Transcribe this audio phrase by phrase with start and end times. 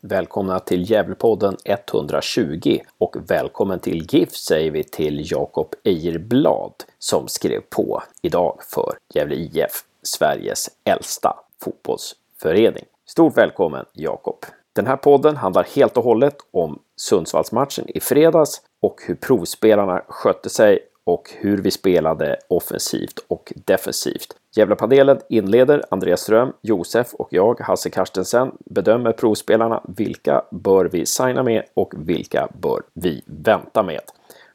[0.00, 7.60] Välkomna till Gävlepodden 120 och välkommen till GIF säger vi till Jakob Eirblad som skrev
[7.70, 12.84] på idag för Gävle IF, Sveriges äldsta fotbollsförening.
[13.06, 14.46] Stort välkommen Jakob!
[14.72, 20.50] Den här podden handlar helt och hållet om Sundsvallsmatchen i fredags och hur provspelarna skötte
[20.50, 20.78] sig
[21.08, 24.26] och hur vi spelade offensivt och defensivt.
[24.56, 29.82] Gävlepanelen inleder Andreas Ström, Josef och jag, Hasse Karstensen, bedömer provspelarna.
[29.96, 34.00] Vilka bör vi signa med och vilka bör vi vänta med?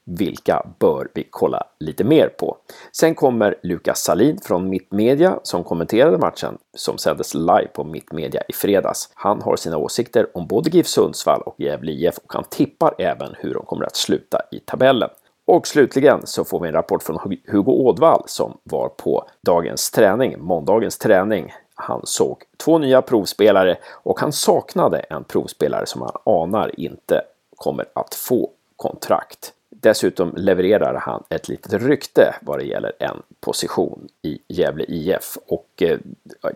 [0.04, 2.58] Vilka bör vi kolla lite mer på?
[2.92, 8.54] Sen kommer Lukas Salin från Mittmedia som kommenterade matchen som sändes live på Mittmedia i
[8.54, 9.10] fredags.
[9.16, 13.36] Han har sina åsikter om både GIF Sundsvall och Gävle IF och han tippar även
[13.40, 15.10] hur de kommer att sluta i tabellen.
[15.46, 20.40] Och slutligen så får vi en rapport från Hugo Ådvall som var på dagens träning,
[20.40, 21.54] måndagens träning.
[21.76, 27.22] Han såg två nya provspelare och han saknade en provspelare som han anar inte
[27.56, 29.54] kommer att få kontrakt.
[29.70, 35.68] Dessutom levererar han ett litet rykte vad det gäller en position i Gävle IF och
[35.82, 36.00] eh,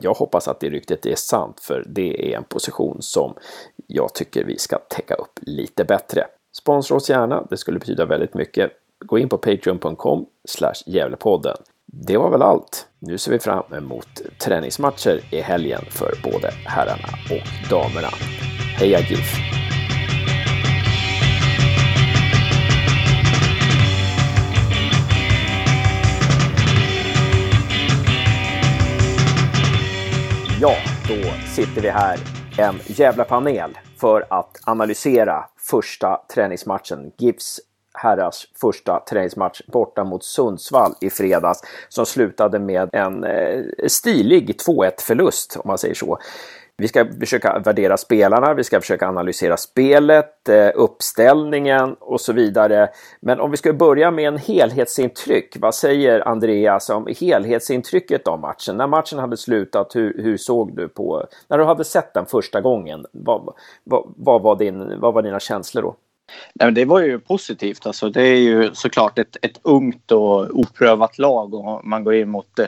[0.01, 3.33] jag hoppas att det ryktet är sant för det är en position som
[3.87, 6.27] jag tycker vi ska täcka upp lite bättre.
[6.61, 8.71] Sponsra oss gärna, det skulle betyda väldigt mycket.
[9.05, 10.25] Gå in på patreon.com
[10.85, 11.57] Gävlepodden.
[11.85, 12.87] Det var väl allt.
[12.99, 18.07] Nu ser vi fram emot träningsmatcher i helgen för både herrarna och damerna.
[18.77, 19.37] Heja GIF!
[30.61, 30.75] Ja,
[31.07, 32.19] då sitter vi här,
[32.57, 37.11] en jävla panel, för att analysera första träningsmatchen.
[37.17, 37.59] GIFs
[37.93, 44.91] herrars första träningsmatch borta mot Sundsvall i fredags som slutade med en eh, stilig 2-1
[45.01, 46.19] förlust om man säger så.
[46.81, 52.89] Vi ska försöka värdera spelarna, vi ska försöka analysera spelet, eh, uppställningen och så vidare.
[53.19, 58.77] Men om vi ska börja med en helhetsintryck, vad säger Andreas om helhetsintrycket av matchen?
[58.77, 62.61] När matchen hade slutat, hur, hur såg du på, när du hade sett den första
[62.61, 65.95] gången, vad, vad, vad, var, din, vad var dina känslor då?
[66.53, 67.85] Nej, men det var ju positivt.
[67.85, 72.29] Alltså, det är ju såklart ett, ett ungt och oprövat lag och man går in
[72.29, 72.65] mot eh,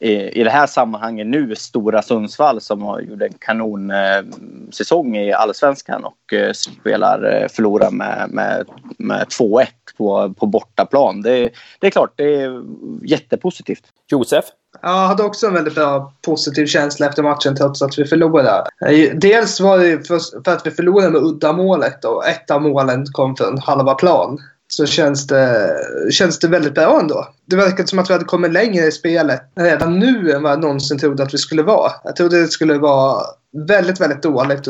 [0.00, 6.04] i, det här sammanhanget nu stora Sundsvall som har gjort en kanonsäsong eh, i allsvenskan
[6.04, 8.66] och eh, spelar eh, förlorar med, med,
[8.98, 9.66] med 2-1
[9.96, 11.22] på, på bortaplan.
[11.22, 12.62] Det, det är klart, det är
[13.02, 13.84] jättepositivt.
[14.10, 14.44] Josef?
[14.82, 18.64] Jag hade också en väldigt bra positiv känsla efter matchen trots att vi förlorade.
[18.86, 23.36] Eh, dels var det för, att vi förlorade med uddamålet och ett av målen kom
[23.36, 25.76] från halva plan så känns det,
[26.10, 27.28] känns det väldigt bra ändå.
[27.44, 30.60] Det verkade som att vi hade kommit längre i spelet redan nu än vad jag
[30.60, 31.92] någonsin trodde att vi skulle vara.
[32.04, 33.22] Jag trodde det skulle vara
[33.68, 34.66] väldigt, väldigt dåligt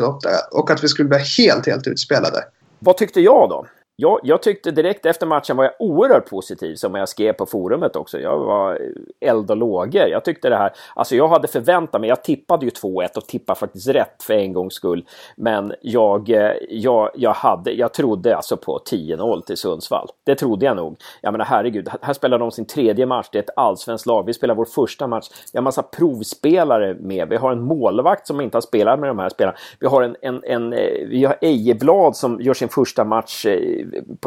[0.51, 2.43] och att vi skulle bli helt, helt utspelade.
[2.79, 3.65] Vad tyckte jag då?
[3.99, 7.95] Jag, jag tyckte direkt efter matchen var jag oerhört positiv som jag skrev på forumet
[7.95, 8.19] också.
[8.19, 10.07] Jag var eh, eld och lågor.
[10.07, 13.59] Jag tyckte det här, alltså jag hade förväntat mig, jag tippade ju 2-1 och tippade
[13.59, 15.05] faktiskt rätt för en gångs skull.
[15.35, 20.07] Men jag, eh, jag, jag, hade, jag trodde alltså på 10-0 till Sundsvall.
[20.25, 20.97] Det trodde jag nog.
[21.21, 23.27] Jag menar herregud, här spelar de sin tredje match.
[23.31, 24.25] Det är ett allsvenskt lag.
[24.25, 25.29] Vi spelar vår första match.
[25.53, 27.29] Vi har massa provspelare med.
[27.29, 29.57] Vi har en målvakt som inte har spelat med de här spelarna.
[29.79, 33.45] Vi har en, en, en eh, vi har Ejeblad som gör sin första match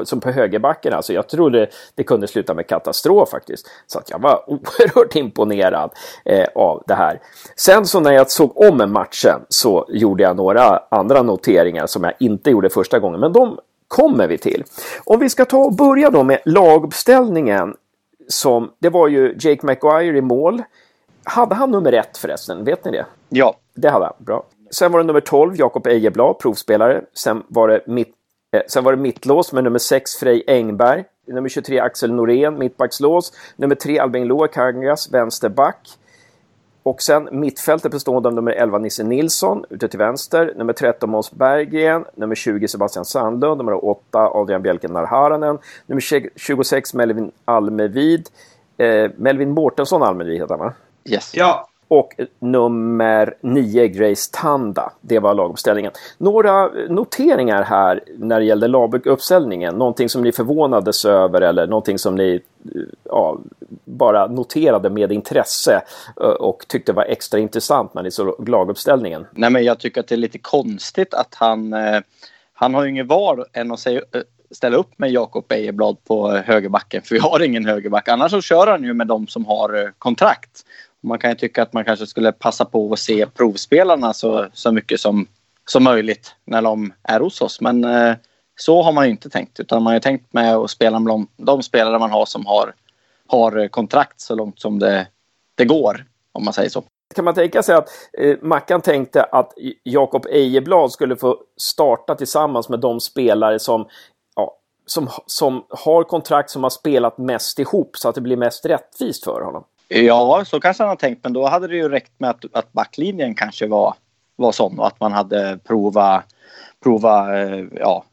[0.04, 0.92] som på högerbacken.
[0.92, 3.66] Alltså jag trodde det kunde sluta med katastrof faktiskt.
[3.86, 5.90] Så att jag var oerhört imponerad
[6.24, 7.20] eh, av det här.
[7.56, 12.12] Sen så när jag såg om matchen så gjorde jag några andra noteringar som jag
[12.20, 13.20] inte gjorde första gången.
[13.20, 13.58] Men de
[13.88, 14.64] kommer vi till.
[15.04, 17.74] Om vi ska ta och börja då med laguppställningen.
[18.28, 20.62] Som, det var ju Jake Maguire i mål.
[21.24, 22.64] Hade han nummer ett förresten?
[22.64, 23.06] Vet ni det?
[23.28, 23.54] Ja.
[23.74, 24.14] Det hade han.
[24.18, 24.44] Bra.
[24.70, 27.02] Sen var det nummer 12, Jakob Ejeblad, provspelare.
[27.14, 28.14] Sen var det mitt
[28.66, 31.04] sen var det mittlås med nummer 6 Frej Engberg.
[31.26, 33.32] Nummer 23 Axel Norén, mittbackslås.
[33.56, 35.88] Nummer 3 Albin Loa Kangas, vänsterback.
[36.82, 41.32] Och sen mittfältet bestående av nummer 11 Nisse Nilsson ute till vänster, nummer 13 Måns
[41.32, 46.00] Berggren, nummer 20 Sebastian Sandlund, nummer 8 Adrian Bjelken Narharanen, nummer
[46.36, 48.28] 26 Melvin Almevid,
[48.76, 50.72] eh, Melvin Mårtensson Almevid heter han va?
[51.04, 51.34] Yes.
[51.34, 54.92] Ja, och nummer 9 Grace Tanda.
[55.00, 55.92] Det var laguppställningen.
[56.18, 59.74] Några noteringar här när det gällde laguppställningen?
[59.74, 63.38] Någonting som ni förvånades över eller någonting som ni eh, ja,
[63.84, 65.82] bara noterade med intresse
[66.20, 69.26] eh, och tyckte var extra intressant när ni såg laguppställningen?
[69.30, 72.00] Nej, men jag tycker att det är lite konstigt att han, eh,
[72.52, 74.00] han har ju inget val än att säga,
[74.50, 78.08] ställa upp med Jakob Ejeblad på högerbacken för vi har ingen högerback.
[78.08, 80.64] Annars så kör han ju med de som har kontrakt.
[81.02, 84.72] Man kan ju tycka att man kanske skulle passa på att se provspelarna så, så
[84.72, 85.26] mycket som
[85.64, 87.60] som möjligt när de är hos oss.
[87.60, 88.14] Men eh,
[88.56, 91.12] så har man ju inte tänkt utan man har ju tänkt med att spela med
[91.12, 92.74] de, de spelare man har som har,
[93.26, 95.06] har eh, kontrakt så långt som det,
[95.54, 96.82] det går om man säger så.
[97.14, 97.88] Kan man tänka sig att
[98.18, 99.52] eh, Mackan tänkte att
[99.82, 103.88] Jakob Ejeblad skulle få starta tillsammans med de spelare som,
[104.36, 104.56] ja,
[104.86, 109.24] som, som har kontrakt som har spelat mest ihop så att det blir mest rättvist
[109.24, 109.64] för honom?
[109.94, 112.72] Ja, så kanske han har tänkt, men då hade det ju räckt med att, att
[112.72, 113.94] backlinjen kanske var,
[114.36, 116.22] var sån och att man hade prova,
[116.82, 118.04] prova, eh, ja,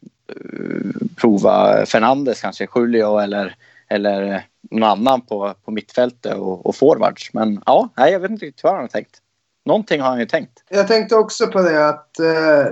[1.15, 3.55] prova Fernandes kanske, Julio eller,
[3.89, 7.33] eller någon annan på, på mittfältet och, och forwards.
[7.33, 9.17] Men ja, nej, jag vet inte riktigt vad han har tänkt.
[9.65, 10.63] Någonting har han ju tänkt.
[10.69, 12.67] Jag tänkte också på det att eh,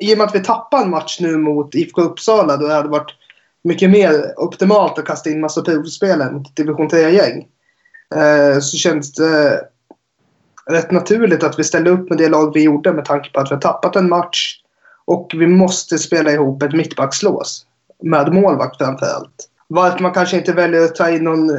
[0.00, 2.88] i och med att vi tappar en match nu mot IFK Uppsala då det hade
[2.88, 3.14] varit
[3.64, 7.46] mycket mer optimalt att kasta in massa provspelare mot division 3-gäng.
[8.14, 9.60] Eh, så känns det
[10.70, 13.50] rätt naturligt att vi ställde upp med det lag vi gjorde med tanke på att
[13.50, 14.56] vi har tappat en match.
[15.04, 17.66] Och vi måste spela ihop ett mittbackslås.
[18.02, 19.48] Med målvakt framför allt.
[19.68, 21.56] Varför man kanske inte väljer att ta in någon eh,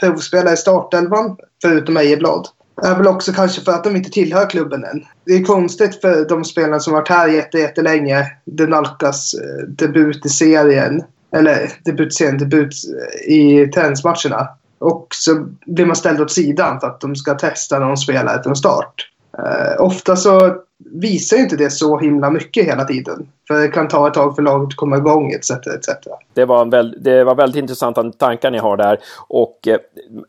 [0.00, 2.48] provspelare i startelvan, förutom Ejeblad,
[2.82, 5.04] är väl också kanske för att de inte tillhör klubben än.
[5.24, 8.26] Det är konstigt för de spelarna som varit här jättelänge.
[8.44, 11.02] Det nalkas eh, debut i serien.
[11.36, 14.48] Eller debut debut eh, i träningsmatcherna.
[14.78, 18.56] Och så blir man ställd åt sidan för att de ska testa någon spelare från
[18.56, 19.10] start.
[19.38, 20.56] Eh, ofta så
[20.92, 23.28] visar inte det så himla mycket hela tiden.
[23.48, 25.50] För det kan ta ett tag för laget att komma igång etc.
[25.50, 25.88] etc.
[26.34, 29.00] Det, var en väl, det var väldigt intressanta tankar ni har där.
[29.28, 29.78] Och eh,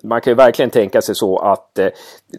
[0.04, 1.88] man kan ju verkligen tänka sig så att eh,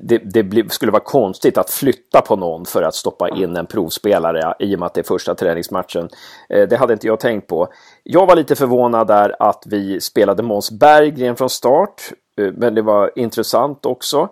[0.01, 3.67] det, det bli, skulle vara konstigt att flytta på någon för att stoppa in en
[3.67, 6.09] provspelare i och med att det är första träningsmatchen.
[6.49, 7.69] Eh, det hade inte jag tänkt på.
[8.03, 12.03] Jag var lite förvånad där att vi spelade Måns Berggren från start.
[12.41, 14.29] Eh, men det var intressant också.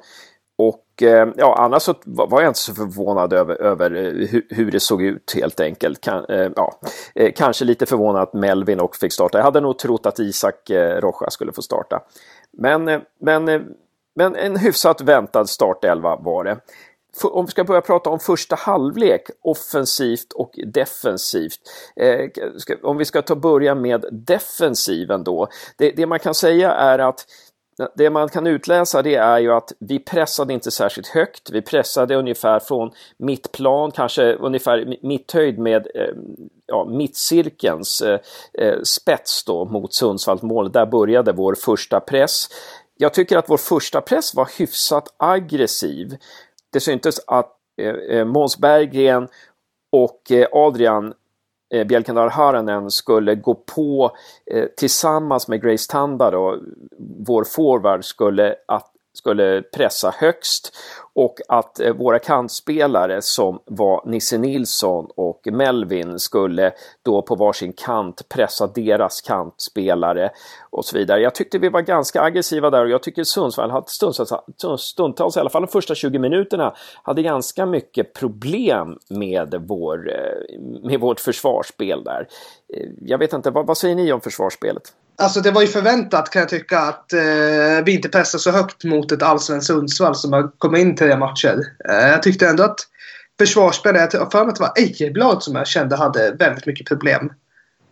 [0.95, 4.71] Och eh, ja, annars så var jag inte så förvånad över, över eh, hur, hur
[4.71, 6.01] det såg ut helt enkelt.
[6.01, 6.81] Kan, eh, ja,
[7.37, 9.39] kanske lite förvånad att Melvin också fick starta.
[9.39, 10.71] Jag hade nog trott att Isak
[11.01, 12.03] Rocha skulle få starta.
[12.53, 12.85] Men,
[13.21, 13.45] men,
[14.15, 16.59] men en hyfsat väntad startelva var det.
[17.23, 21.61] Om vi ska börja prata om första halvlek, offensivt och defensivt.
[22.83, 25.49] om vi ska ta börja med defensiven då.
[25.77, 27.27] Det, det man kan säga är att
[27.95, 31.51] det man kan utläsa det är ju att vi pressade inte särskilt högt.
[31.51, 36.15] Vi pressade ungefär från mittplan, kanske ungefär mitthöjd med eh,
[36.67, 38.21] ja, mittcirkelns eh,
[38.53, 40.73] eh, spets då mot Sundsvallsmålet.
[40.73, 42.49] Där började vår första press.
[42.97, 46.17] Jag tycker att vår första press var hyfsat aggressiv.
[46.73, 49.29] Det syntes att eh, eh Måns Berggren
[49.93, 50.21] och
[50.53, 51.15] Adrian
[51.75, 54.17] eh, Bjelkandar Haranen skulle gå på
[54.51, 56.59] eh, tillsammans med Grace Tanda då,
[57.27, 60.73] vår forward skulle, att, skulle pressa högst
[61.15, 66.73] och att eh, våra kantspelare som var Nisse Nilsson och Melvin skulle
[67.03, 70.31] då på varsin kant pressa deras kantspelare
[70.71, 71.21] och så vidare.
[71.21, 75.41] Jag tyckte vi var ganska aggressiva där och jag tycker Sundsvall hade stundtals, stundtals i
[75.41, 81.21] alla fall de första 20 minuterna, hade ganska mycket problem med, vår, eh, med vårt
[81.21, 82.29] försvarsspel där.
[82.75, 84.93] Eh, jag vet inte, vad, vad säger ni om försvarsspelet?
[85.17, 88.85] Alltså det var ju förväntat kan jag tycka att eh, vi inte pressade så högt
[88.85, 91.61] mot ett allsvenskt Sundsvall som har kommit in tre matcher.
[91.89, 92.81] Eh, jag tyckte ändå att
[93.39, 96.87] försvarsspelet, jag har för mig att det var Ejeblad som jag kände hade väldigt mycket
[96.87, 97.33] problem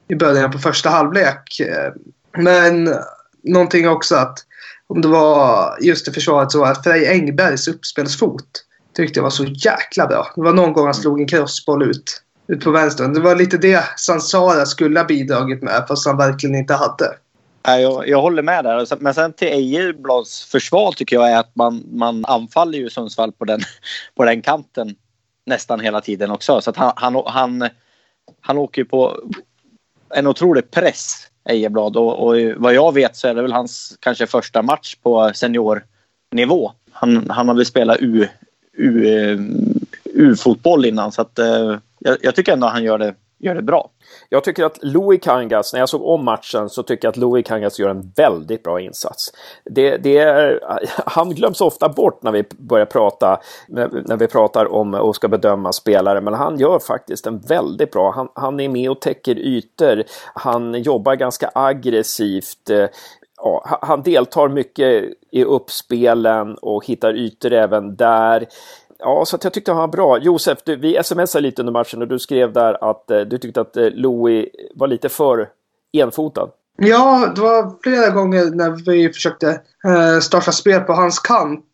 [0.09, 1.61] i början på första halvlek.
[1.61, 1.93] Eh,
[2.39, 2.95] men
[3.43, 4.39] någonting också att
[4.87, 8.65] om det var just i försvaret så var att Frej Engbergs uppspelsfot
[8.97, 10.33] tyckte jag var så jäkla bra.
[10.35, 13.13] Det var någon gång han slog en crossboll ut ut på vänstern.
[13.13, 17.17] Det var lite det Sansara skulle ha bidragit med fast han verkligen inte hade.
[17.65, 18.97] Jag, jag håller med där.
[19.01, 23.45] Men sen till Ejerblads försvar tycker jag är att man, man anfaller ju Sundsvall på
[23.45, 23.61] den,
[24.15, 24.95] på den kanten
[25.47, 26.61] nästan hela tiden också.
[26.61, 27.69] Så att han, han, han,
[28.41, 29.21] han åker på
[30.15, 31.97] en otrolig press, Ejeblad.
[31.97, 36.73] Och, och vad jag vet så är det väl hans kanske första match på seniornivå.
[36.93, 38.29] Han, han har väl spelat U,
[38.73, 39.39] U,
[40.05, 43.63] U-fotboll innan så att eh, jag, jag, tycker ändå att han gör det, gör det
[43.63, 43.91] bra.
[44.29, 47.47] Jag tycker att Louis Kangas, när jag såg om matchen så tycker jag att Louis
[47.47, 49.33] Kangas gör en väldigt bra insats.
[49.65, 50.61] Det, det är,
[51.07, 55.73] han glöms ofta bort när vi börjar prata, när vi pratar om och ska bedöma
[55.73, 58.13] spelare, men han gör faktiskt en väldigt bra.
[58.13, 60.05] Han, han är med och täcker ytor.
[60.35, 62.71] Han jobbar ganska aggressivt.
[62.71, 62.87] Eh,
[63.37, 68.47] ja, han deltar mycket i uppspelen och hittar ytor även där.
[69.05, 70.19] Ja, så jag tyckte han var bra.
[70.19, 73.61] Josef, du, vi smsade lite under matchen och du skrev där att eh, du tyckte
[73.61, 75.49] att eh, Louis var lite för
[75.93, 76.51] enfotad.
[76.77, 81.65] Ja, det var flera gånger när vi försökte eh, starta spel på hans kant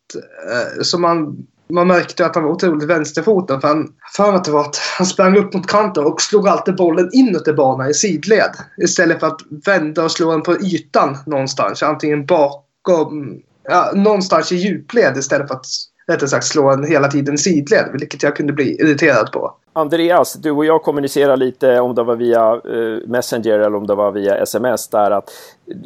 [0.51, 3.61] eh, som man man märkte att han var otroligt vänsterfotad.
[3.61, 6.75] För han, för att det var att han sprang upp mot kanten och slog alltid
[6.75, 8.51] bollen inåt i banan i sidled.
[8.77, 11.83] Istället för att vända och slå den på ytan någonstans.
[11.83, 15.65] Antingen bakom, ja, någonstans i djupled istället för att
[16.09, 17.89] rättare sagt slå en hela tiden sidled.
[17.93, 19.55] Vilket jag kunde bli irriterad på.
[19.79, 23.95] Andreas, du och jag kommunicerar lite om det var via eh, Messenger eller om det
[23.95, 25.31] var via sms där att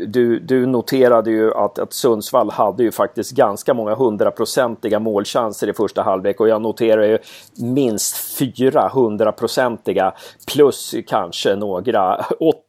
[0.07, 5.73] du, du noterade ju att, att Sundsvall hade ju faktiskt ganska många hundraprocentiga målchanser i
[5.73, 7.17] första halvlek och jag noterar ju
[7.55, 10.13] minst fyra hundraprocentiga
[10.53, 12.17] plus kanske några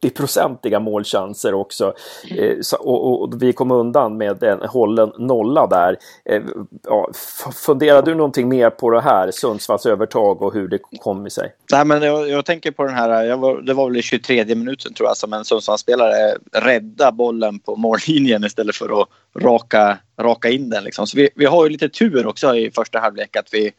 [0.03, 1.93] 80-procentiga målchanser också.
[2.37, 5.97] Eh, så, och, och, vi kom undan med en hållen nolla där.
[6.25, 6.41] Eh,
[6.83, 7.09] ja,
[7.65, 11.55] funderar du någonting mer på det här, Sundsvalls övertag och hur det kom i sig?
[11.71, 14.93] Nej, men jag, jag tänker på den här, var, det var väl i 23 minuten
[14.93, 20.69] tror jag som en Sundsvallsspelare räddade bollen på mållinjen istället för att raka, raka in
[20.69, 20.83] den.
[20.83, 21.07] Liksom.
[21.07, 23.71] Så vi, vi har ju lite tur också i första halvlek att vi,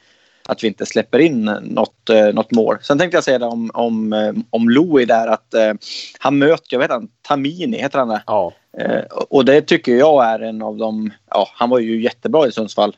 [0.47, 2.77] att vi inte släpper in något, eh, något mål.
[2.83, 5.73] Sen tänkte jag säga det om, om, eh, om Louis där att eh,
[6.19, 8.23] han möter, jag vet inte, Tamini, heter han det?
[8.27, 8.53] Ja.
[8.79, 12.53] Eh, och det tycker jag är en av de, ja han var ju jättebra i
[12.53, 12.97] Sundsvall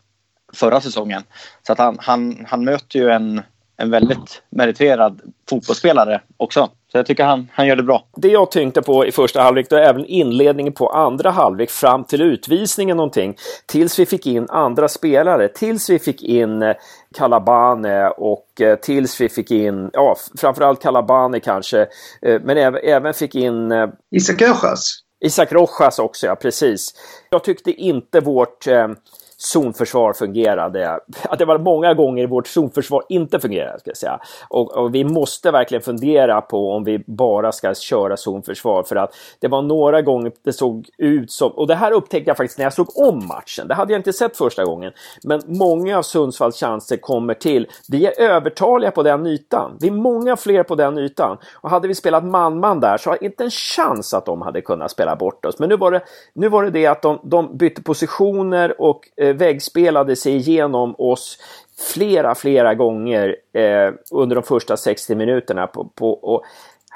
[0.52, 1.22] förra säsongen.
[1.66, 3.42] Så att han, han, han möter ju en,
[3.78, 5.20] en väldigt meriterad
[5.50, 6.68] fotbollsspelare också.
[6.92, 8.04] Så jag tycker han, han gör det bra.
[8.16, 12.22] Det jag tänkte på i första halvlek och även inledningen på andra halvlek fram till
[12.22, 13.36] utvisningen någonting.
[13.66, 15.48] Tills vi fick in andra spelare.
[15.48, 16.74] Tills vi fick in
[17.14, 21.80] Calabane eh, och eh, tills vi fick in, ja framförallt Calabane kanske.
[22.22, 23.72] Eh, men även, även fick in...
[24.10, 24.98] Isak Rojas.
[25.24, 26.94] Isak Rojas också, ja precis.
[27.30, 28.66] Jag tyckte inte vårt
[29.40, 31.00] zonförsvar fungerade.
[31.22, 33.78] Att det var många gånger vårt zonförsvar inte fungerade.
[33.78, 34.20] Ska jag säga.
[34.48, 38.82] Och, och, vi måste verkligen fundera på om vi bara ska köra zonförsvar.
[38.82, 42.36] För att det var några gånger det såg ut som, och det här upptäckte jag
[42.36, 43.68] faktiskt när jag såg om matchen.
[43.68, 44.92] Det hade jag inte sett första gången.
[45.24, 47.66] Men många av Sundsvalls chanser kommer till.
[47.88, 49.76] Vi är övertaliga på den ytan.
[49.80, 51.36] Vi är många fler på den ytan.
[51.54, 54.90] Och hade vi spelat man-man där så har inte en chans att de hade kunnat
[54.90, 55.58] spela bort oss.
[55.58, 56.02] Men nu var det,
[56.32, 60.94] nu var det det att de, de bytte positioner och eh, Eh, väggspelade sig igenom
[60.98, 61.38] oss
[61.94, 65.66] flera, flera gånger eh, under de första 60 minuterna.
[65.66, 66.44] På, på, och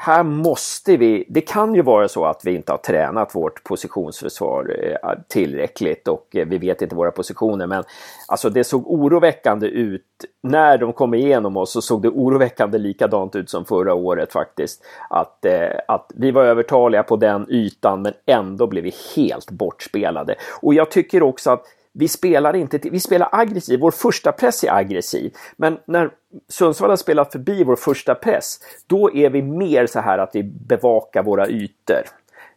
[0.04, 4.76] här måste vi, det kan ju vara så att vi inte har tränat vårt positionsförsvar
[4.82, 7.84] eh, tillräckligt och eh, vi vet inte våra positioner men
[8.28, 10.02] alltså det såg oroväckande ut
[10.42, 14.84] när de kom igenom oss så såg det oroväckande likadant ut som förra året faktiskt.
[15.10, 20.34] Att, eh, att vi var övertaliga på den ytan men ändå blev vi helt bortspelade.
[20.62, 24.72] Och jag tycker också att vi spelar inte, vi spelar aggressiv, vår första press är
[24.72, 25.34] aggressiv.
[25.56, 26.10] Men när
[26.48, 30.42] Sundsvall har spelat förbi vår första press, då är vi mer så här att vi
[30.42, 32.02] bevakar våra ytor.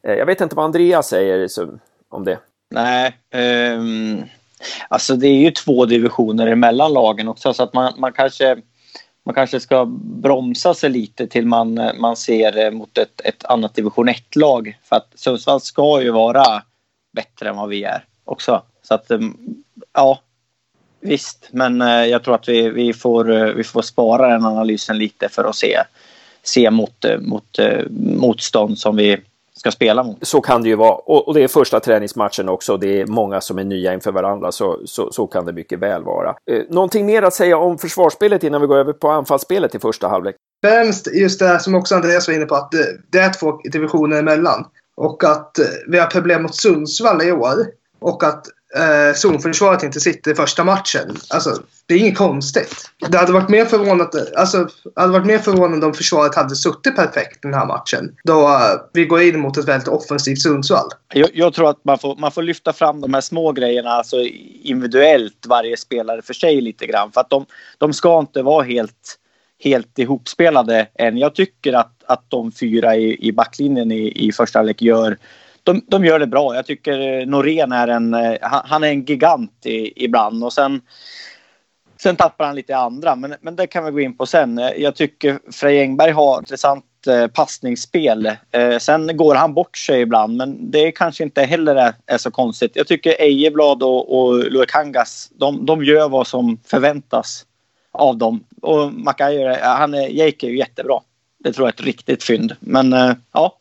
[0.04, 1.50] Eh, jag vet inte vad Andreas säger
[2.10, 2.40] om det.
[2.70, 3.18] Nej,
[3.78, 4.24] um,
[4.88, 8.58] alltså det är ju två divisioner emellan lagen också så att man, man kanske
[9.26, 13.76] man kanske ska bromsa sig lite till man, man ser eh, mot ett, ett annat
[13.76, 14.80] division 1-lag.
[14.84, 16.64] För att Sundsvall ska ju vara
[17.16, 18.64] bättre än vad vi är också.
[18.88, 19.20] Så att, eh,
[19.94, 20.20] ja,
[21.00, 21.48] visst.
[21.52, 25.30] Men eh, jag tror att vi, vi, får, eh, vi får spara den analysen lite
[25.30, 25.78] för att se,
[26.44, 29.18] se mot, mot motstånd som vi
[29.56, 30.28] ska spela mot.
[30.28, 30.96] Så kan det ju vara.
[30.96, 32.78] Och, och, det är första träningsmatchen också.
[32.78, 34.52] Det är många som är nya inför varandra.
[34.52, 36.30] Så, så, så kan det mycket väl vara.
[36.52, 40.08] Eh, någonting mer att säga om försvarsspelet innan vi går över på anfallsspelet i första
[40.08, 40.36] halvlek?
[40.66, 42.56] Främst just det som också Andreas var inne på.
[42.56, 44.66] Att det, det är två divisioner emellan.
[44.98, 47.56] Och att vi har problem mot Sundsvall i år.
[48.00, 51.18] Och att eh, zonförsvaret inte sitter i första matchen.
[51.30, 52.92] Alltså, det är inget konstigt.
[53.10, 57.42] Det hade varit mer förvånande, alltså, hade varit mer förvånande om försvaret hade suttit perfekt
[57.42, 58.16] den här matchen.
[58.24, 58.58] Då uh,
[58.94, 60.90] vi går in mot ett väldigt offensivt Sundsvall.
[61.14, 64.18] Jag, jag, tror att man får, man får lyfta fram de här små grejerna alltså
[64.64, 67.12] individuellt, varje spelare för sig lite grann.
[67.12, 67.46] För att de,
[67.78, 69.20] de ska inte vara helt
[69.64, 71.18] helt ihopspelade än.
[71.18, 75.18] Jag tycker att, att de fyra i, i backlinjen i, i första halvlek gör
[75.66, 76.56] de, de gör det bra.
[76.56, 80.82] Jag tycker eh, Norén är en, eh, han, är en gigant i, ibland och sen
[81.98, 84.58] Sen tappar han lite andra, men, men det kan vi gå in på sen.
[84.58, 86.86] Eh, jag tycker Frej Engberg har intressant
[87.34, 88.32] passningsspel.
[88.80, 92.72] Sen går han bort sig ibland, men det kanske inte heller är, är så konstigt.
[92.76, 97.46] Jag tycker Ejeblad och, och Luekangas, de, de gör vad som förväntas
[97.92, 98.44] av dem.
[98.62, 101.00] Och Mackay, han är, Jake är ju jättebra.
[101.40, 102.56] Det tror jag är ett riktigt fynd.
[102.60, 103.58] Men ja,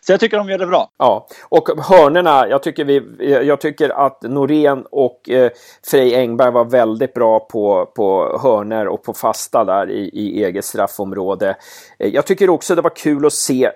[0.00, 0.90] så jag tycker de gör det bra.
[0.98, 3.02] Ja, och hörnerna, jag tycker, vi,
[3.46, 5.50] jag tycker att Norén och eh,
[5.86, 10.64] Frej Engberg var väldigt bra på, på hörner och på fasta där i, i eget
[10.64, 11.56] straffområde.
[11.98, 13.72] Eh, jag tycker också det var kul att se eh,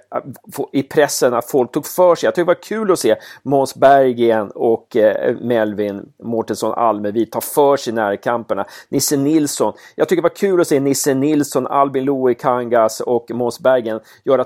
[0.72, 2.26] i pressen att folk tog för sig.
[2.26, 7.40] Jag tycker det var kul att se Måns Berggren och eh, Melvin Mårtensson Almevi ta
[7.40, 8.66] för sig närkamperna.
[8.88, 13.30] Nisse Nilsson, jag tycker det var kul att se Nisse Nilsson, Albin Louie Kangas och
[13.30, 14.44] Måns Berggren göra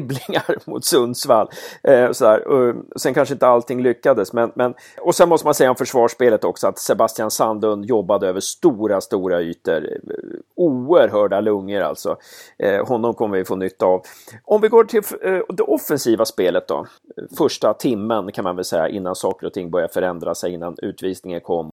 [0.00, 1.48] dribblingar mot Sundsvall.
[1.82, 2.48] Eh, sådär.
[2.48, 4.32] Och sen kanske inte allting lyckades.
[4.32, 8.40] Men, men, och sen måste man säga om försvarsspelet också att Sebastian Sandlund jobbade över
[8.40, 9.76] stora, stora ytor.
[9.76, 9.90] Eh,
[10.56, 12.16] oerhörda lungor alltså.
[12.58, 14.02] Eh, honom kommer vi få nytta av.
[14.44, 16.86] Om vi går till eh, det offensiva spelet då.
[17.38, 21.40] Första timmen kan man väl säga innan saker och ting började förändra sig, innan utvisningen
[21.40, 21.70] kom.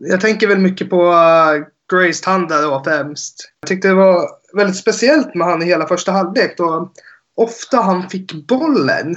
[0.00, 3.52] Jag tänker väl mycket på eh, Grace Tanda då främst.
[3.60, 6.54] Jag tyckte det var väldigt speciellt med han i hela första halvlek.
[6.58, 6.92] Då
[7.36, 9.16] ofta han fick bollen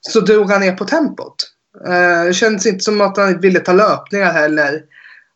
[0.00, 1.52] så drog han ner på tempot.
[1.86, 4.82] Eh, det kändes inte som att han ville ta löpningar heller.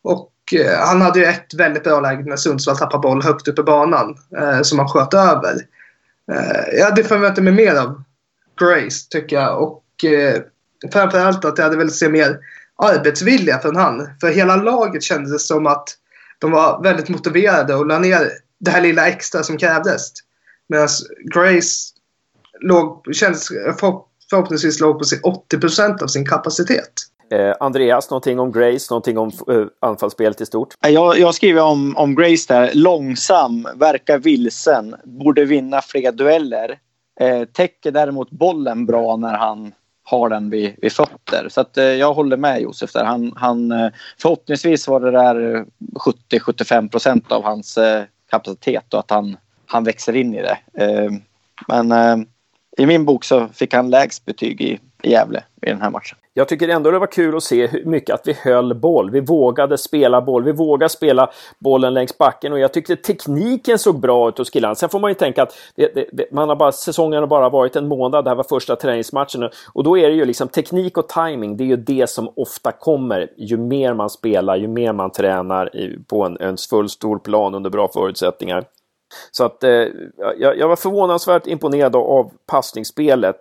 [0.03, 3.59] Och eh, han hade ju ett väldigt bra läge när Sundsvall tappade boll högt upp
[3.59, 5.57] i banan eh, som han sköt över.
[6.73, 8.03] Jag hade förväntat mig mer av
[8.61, 9.63] Grace tycker jag.
[9.63, 9.85] Och
[10.93, 12.39] framförallt att jag hade velat se mer
[12.77, 14.09] arbetsvilja från han.
[14.21, 15.89] För hela laget kändes som att
[16.39, 20.13] de var väldigt motiverade och la ner det här lilla extra som krävdes.
[20.69, 20.89] Medan
[21.35, 21.93] Grace
[22.61, 23.49] låg, känns,
[24.31, 25.05] förhoppningsvis låg på
[25.55, 26.93] 80% av sin kapacitet.
[27.33, 30.75] Eh, Andreas, någonting om Grace, någonting om eh, anfallsspelet i stort?
[30.81, 32.71] Jag, jag skriver om, om Grace där.
[32.75, 36.79] Långsam, verkar vilsen, borde vinna fler dueller.
[37.21, 41.49] Eh, täcker däremot bollen bra när han har den vid, vid fötter.
[41.49, 43.05] Så att, eh, jag håller med Josef där.
[43.05, 45.65] Han, han, eh, förhoppningsvis var det där
[46.05, 49.37] 70-75 procent av hans eh, kapacitet och att han,
[49.67, 50.85] han växer in i det.
[50.85, 51.11] Eh,
[51.69, 52.27] men eh,
[52.81, 56.19] i min bok så fick han lägst betyg i, i Gävle i den här matchen.
[56.35, 59.11] Jag tycker ändå det var kul att se hur mycket att vi höll boll.
[59.11, 60.45] Vi vågade spela boll.
[60.45, 64.75] Vi vågade spela bollen längs backen och jag tyckte tekniken såg bra ut hos killarna.
[64.75, 67.77] Sen får man ju tänka att det, det, man har bara, säsongen har bara varit
[67.77, 68.25] en månad.
[68.25, 71.57] Det här var första träningsmatchen och då är det ju liksom teknik och timing.
[71.57, 75.71] Det är ju det som ofta kommer ju mer man spelar, ju mer man tränar
[76.09, 78.65] på en, en full stor plan under bra förutsättningar.
[79.31, 79.71] Så att eh,
[80.39, 83.39] jag, jag, var förvånansvärt imponerad av passningsspelet.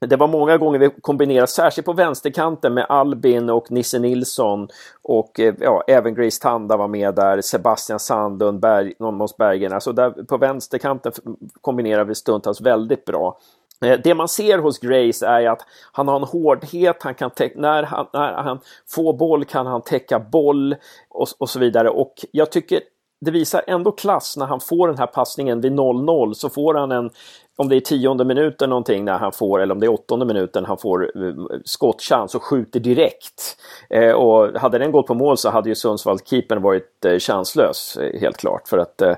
[0.00, 4.68] Det var många gånger vi kombinerade, särskilt på vänsterkanten med Albin och Nisse Nilsson
[5.02, 9.72] och eh, ja, även Grace Tanda var med där, Sebastian Sandlund, Berg, Måns Bergen.
[9.72, 11.12] Alltså där, på vänsterkanten
[11.60, 13.38] kombinerar vi stundtals väldigt bra.
[13.84, 17.82] Eh, det man ser hos Grace är att han har en hårdhet, han kan när,
[17.82, 20.76] han, när han får boll kan han täcka boll
[21.10, 21.90] och, och så vidare.
[21.90, 22.80] Och jag tycker
[23.24, 26.92] det visar ändå klass när han får den här passningen vid 0-0 så får han
[26.92, 27.10] en,
[27.56, 30.64] om det är tionde minuten någonting när han får, eller om det är åttonde minuten
[30.64, 33.56] han får eh, skottchans och skjuter direkt.
[33.90, 38.20] Eh, och hade den gått på mål så hade ju Sundsvall-keepern varit eh, chanslös, eh,
[38.20, 38.68] helt klart.
[38.68, 39.14] För att eh,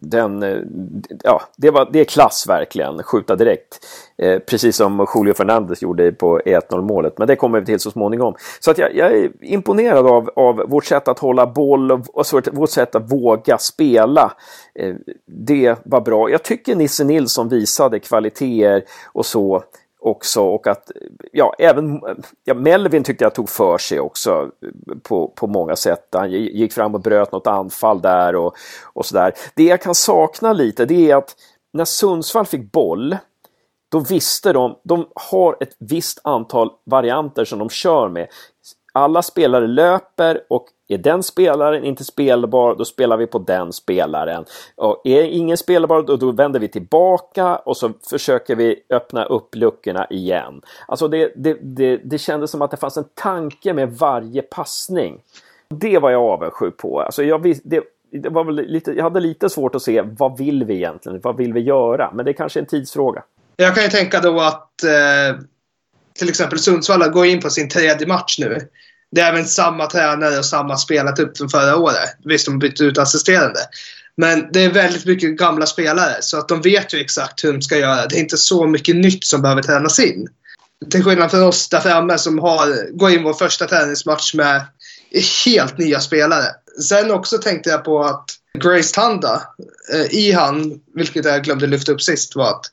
[0.00, 0.58] den, eh,
[1.22, 3.86] ja, det, var, det är klass verkligen, skjuta direkt.
[4.18, 7.90] Eh, precis som Julio Fernandez gjorde på 1-0 målet, men det kommer vi till så
[7.90, 8.34] småningom.
[8.60, 12.26] Så att jag, jag är imponerad av, av vårt sätt att hålla boll och, och
[12.52, 14.32] vårt sätt att våga spela.
[14.74, 14.94] Eh,
[15.26, 16.30] det var bra.
[16.30, 18.82] Jag tycker Nisse Nilsson visade kvaliteter
[19.12, 19.64] och så
[20.06, 20.90] också och att
[21.32, 22.00] ja, även
[22.44, 24.50] ja, Melvin tyckte jag tog för sig också
[25.02, 26.08] på, på många sätt.
[26.12, 29.32] Han gick fram och bröt något anfall där och, och sådär.
[29.54, 31.34] Det jag kan sakna lite det är att
[31.72, 33.16] när Sundsvall fick boll
[33.88, 38.28] då visste de, de har ett visst antal varianter som de kör med.
[38.92, 44.44] Alla spelare löper och är den spelaren inte spelbar, då spelar vi på den spelaren.
[44.76, 49.54] Och är ingen spelbar, då, då vänder vi tillbaka och så försöker vi öppna upp
[49.54, 50.62] luckorna igen.
[50.88, 55.20] Alltså det, det, det, det kändes som att det fanns en tanke med varje passning.
[55.68, 57.00] Det var jag avundsjuk på.
[57.00, 60.64] Alltså jag, det, det var väl lite, jag hade lite svårt att se vad vill
[60.64, 61.20] vi egentligen?
[61.22, 62.10] Vad vill vi göra?
[62.14, 63.22] Men det är kanske är en tidsfråga.
[63.56, 65.40] Jag kan ju tänka då att eh,
[66.18, 68.68] till exempel Sundsvall går in på sin tredje match nu
[69.14, 72.16] det är även samma tränare och samma spelartrupp som förra året.
[72.24, 73.60] Visst, de bytte ut assisterande.
[74.16, 77.62] Men det är väldigt mycket gamla spelare så att de vet ju exakt hur de
[77.62, 78.06] ska göra.
[78.06, 80.28] Det är inte så mycket nytt som behöver tränas in.
[80.90, 84.64] Till skillnad från oss där framme som har, går in vår första träningsmatch med
[85.44, 86.44] helt nya spelare.
[86.88, 88.24] Sen också tänkte jag på att
[88.58, 89.42] Grace Tanda
[89.92, 92.66] eh, i han, vilket jag glömde lyfta upp sist, var att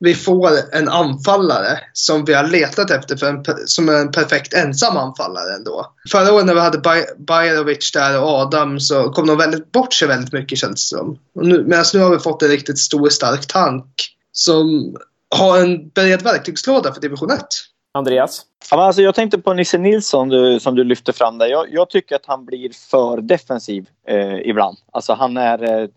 [0.00, 4.54] vi får en anfallare som vi har letat efter för en, som är en perfekt
[4.54, 5.86] ensam anfallare ändå.
[6.10, 9.92] Förra året när vi hade Baj Bajrovic där och Adam så kom de väldigt bort
[9.94, 11.18] sig väldigt mycket känns det som.
[11.66, 13.84] Medan nu har vi fått en riktigt stor stark tank
[14.32, 14.96] som
[15.36, 17.46] ha en bred verktygslåda för division 1.
[17.94, 18.42] Andreas?
[18.70, 21.46] Ja, alltså jag tänkte på Nisse Nilsson du, som du lyfte fram där.
[21.46, 24.76] Jag, jag tycker att han blir för defensiv eh, ibland.
[24.92, 25.88] Alltså han är eh,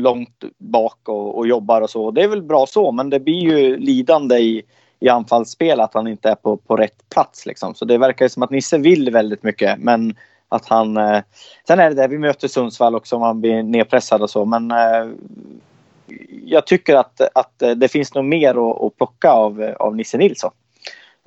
[0.00, 2.10] långt bak och, och, jobbar och så.
[2.10, 4.62] Det är väl bra så, men det blir ju lidande i,
[5.00, 7.46] i anfallsspel att han inte är på, på rätt plats.
[7.46, 7.74] Liksom.
[7.74, 10.14] Så det verkar som att Nisse vill väldigt mycket, men
[10.48, 10.96] att han...
[10.96, 11.22] Eh,
[11.66, 14.70] sen är det det, vi möter Sundsvall också om han blir nedpressad och så, men
[14.70, 15.08] eh,
[16.44, 20.50] jag tycker att, att det finns nog mer att, att plocka av, av Nisse Nilsson.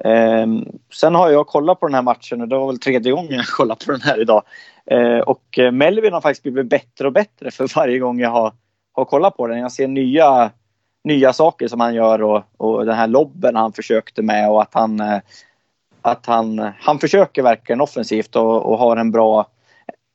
[0.06, 0.48] Eh,
[0.94, 3.46] sen har jag kollat på den här matchen och det var väl tredje gången jag
[3.46, 4.44] kollat på den här idag.
[4.86, 8.54] Eh, och eh, Melvin har faktiskt blivit bättre och bättre för varje gång jag har,
[8.93, 9.60] har kollat på den.
[9.60, 10.51] Jag ser nya,
[11.03, 14.73] nya saker som han gör och, och den här lobben han försökte med och att
[14.73, 15.19] han, eh,
[16.01, 19.47] att han, han försöker verkligen offensivt och, och har en bra,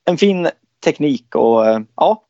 [0.04, 0.48] en fin
[0.84, 2.22] teknik och eh, ja,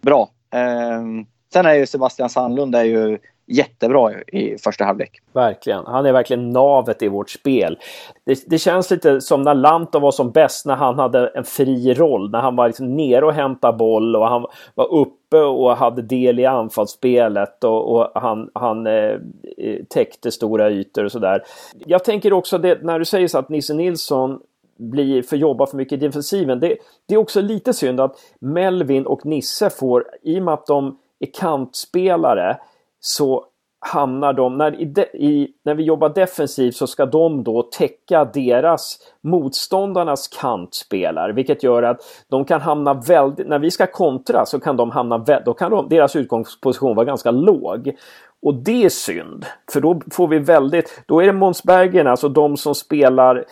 [0.00, 0.28] bra.
[0.50, 5.20] Ehm, sen är ju Sebastian Sandlund är ju jättebra i första halvlek.
[5.32, 5.86] Verkligen.
[5.86, 7.78] Han är verkligen navet i vårt spel.
[8.24, 11.94] Det, det, känns lite som när Lanton var som bäst när han hade en fri
[11.94, 12.30] roll.
[12.30, 16.40] När han var liksom nere och hämtade boll och han var uppe och hade del
[16.40, 21.42] i anfallsspelet och, och han, han eh, eh täckte stora ytor och sådär.
[21.86, 24.40] Jag tänker också det, när du säger så att Nisse Nilsson
[24.76, 26.60] blir för jobba för mycket i defensiven.
[26.60, 26.76] Det,
[27.08, 30.98] det är också lite synd att Melvin och Nisse får, i och med att de
[31.20, 32.58] är kantspelare,
[33.04, 33.44] så
[33.84, 38.98] hamnar de, när, i, i, när vi jobbar defensivt så ska de då täcka deras
[39.20, 41.32] motståndarnas kantspelare.
[41.32, 45.18] Vilket gör att de kan hamna väldigt, när vi ska kontra så kan de hamna,
[45.18, 47.96] då kan de, deras utgångsposition vara ganska låg.
[48.42, 52.28] Och det är synd, för då får vi väldigt, då är det Måns Bergen, alltså
[52.28, 53.44] de som spelar,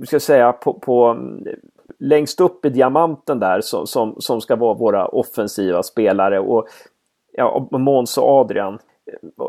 [0.00, 1.18] vi ska säga på, på
[1.98, 6.40] längst upp i diamanten där som, som, som ska vara våra offensiva spelare.
[6.40, 6.66] Och
[7.32, 8.78] ja, Måns och Adrian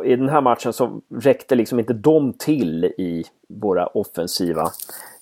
[0.05, 4.71] i den här matchen så räckte liksom inte de till i våra offensiva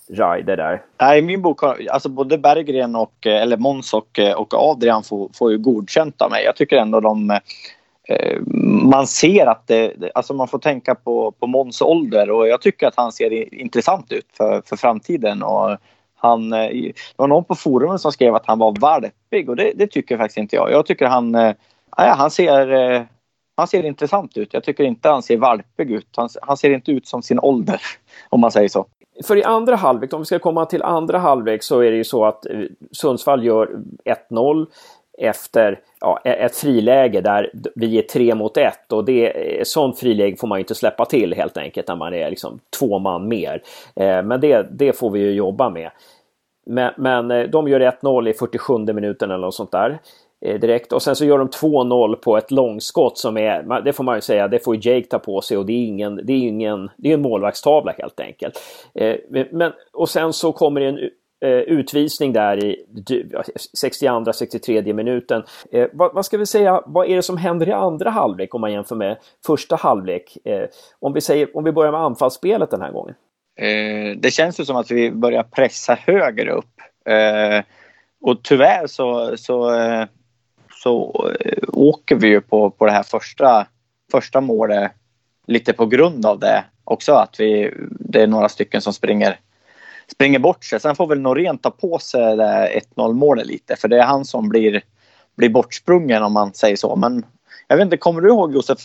[0.08, 0.82] rider där.
[1.00, 4.54] Nej, i min bok har alltså både Berggren och eh, eller Måns och, eh, och
[4.54, 6.44] Adrian får, får ju godkänt av mig.
[6.44, 7.30] Jag tycker ändå de
[8.08, 8.40] eh,
[8.84, 12.86] man ser att det, alltså man får tänka på, på Måns ålder och jag tycker
[12.86, 15.42] att han ser intressant ut för, för framtiden.
[15.42, 15.76] Och
[16.16, 19.86] han, det var någon på forumet som skrev att han var valpig och det, det
[19.86, 20.72] tycker faktiskt inte jag.
[20.72, 21.34] Jag tycker han,
[21.96, 23.06] ja, han ser
[23.56, 24.54] han ser intressant ut.
[24.54, 26.08] Jag tycker inte han ser valpig ut.
[26.16, 27.80] Han, han, ser inte ut som sin ålder,
[28.28, 28.86] om man säger så.
[29.24, 32.04] För i andra halvlek, om vi ska komma till andra halvlek, så är det ju
[32.04, 32.60] så att eh,
[32.92, 33.70] Sundsvall gör
[34.30, 34.66] 1-0
[35.18, 40.36] efter ja, ett friläge där vi är tre mot ett och det, eh, sånt friläge
[40.36, 43.62] får man ju inte släppa till helt enkelt när man är liksom två man mer.
[43.96, 45.90] Eh, men det, det får vi ju jobba med.
[46.66, 49.98] Men, men de gör 1-0 i 47 minuten eller något sånt där.
[50.44, 50.92] Eh, direkt.
[50.92, 54.20] Och sen så gör de 2-0 på ett långskott som är, det får man ju
[54.20, 57.10] säga, det får Jake ta på sig och det är ingen, det är ingen, det
[57.10, 58.62] är en målvaktstavla helt enkelt.
[58.94, 59.16] Eh,
[59.50, 60.98] men, och sen så kommer det en
[61.44, 62.86] eh, utvisning där i
[63.82, 65.42] 62-63 minuten.
[65.92, 68.72] Vad, vad, ska vi säga, vad är det som händer i andra halvlek om man
[68.72, 70.38] jämför med första halvlek?
[70.98, 73.14] Om vi, säger, om vi börjar med anfallsspelet den här gången.
[74.20, 76.80] Det känns ju som att vi börjar pressa högre upp.
[78.20, 79.70] Och tyvärr så, så
[80.84, 83.66] så eh, åker vi ju på, på det här första,
[84.10, 84.92] första målet
[85.46, 87.12] lite på grund av det också.
[87.12, 89.40] Att vi, det är några stycken som springer,
[90.12, 90.80] springer bort sig.
[90.80, 94.24] Sen får väl Norén ta på sig det 1-0 målet lite för det är han
[94.24, 94.82] som blir,
[95.36, 96.96] blir bortsprungen om man säger så.
[96.96, 97.26] Men
[97.68, 98.78] jag vet inte, kommer du ihåg Josef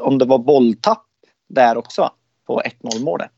[0.00, 1.06] om det var bolltapp
[1.48, 2.10] där också
[2.46, 3.30] på 1-0 målet?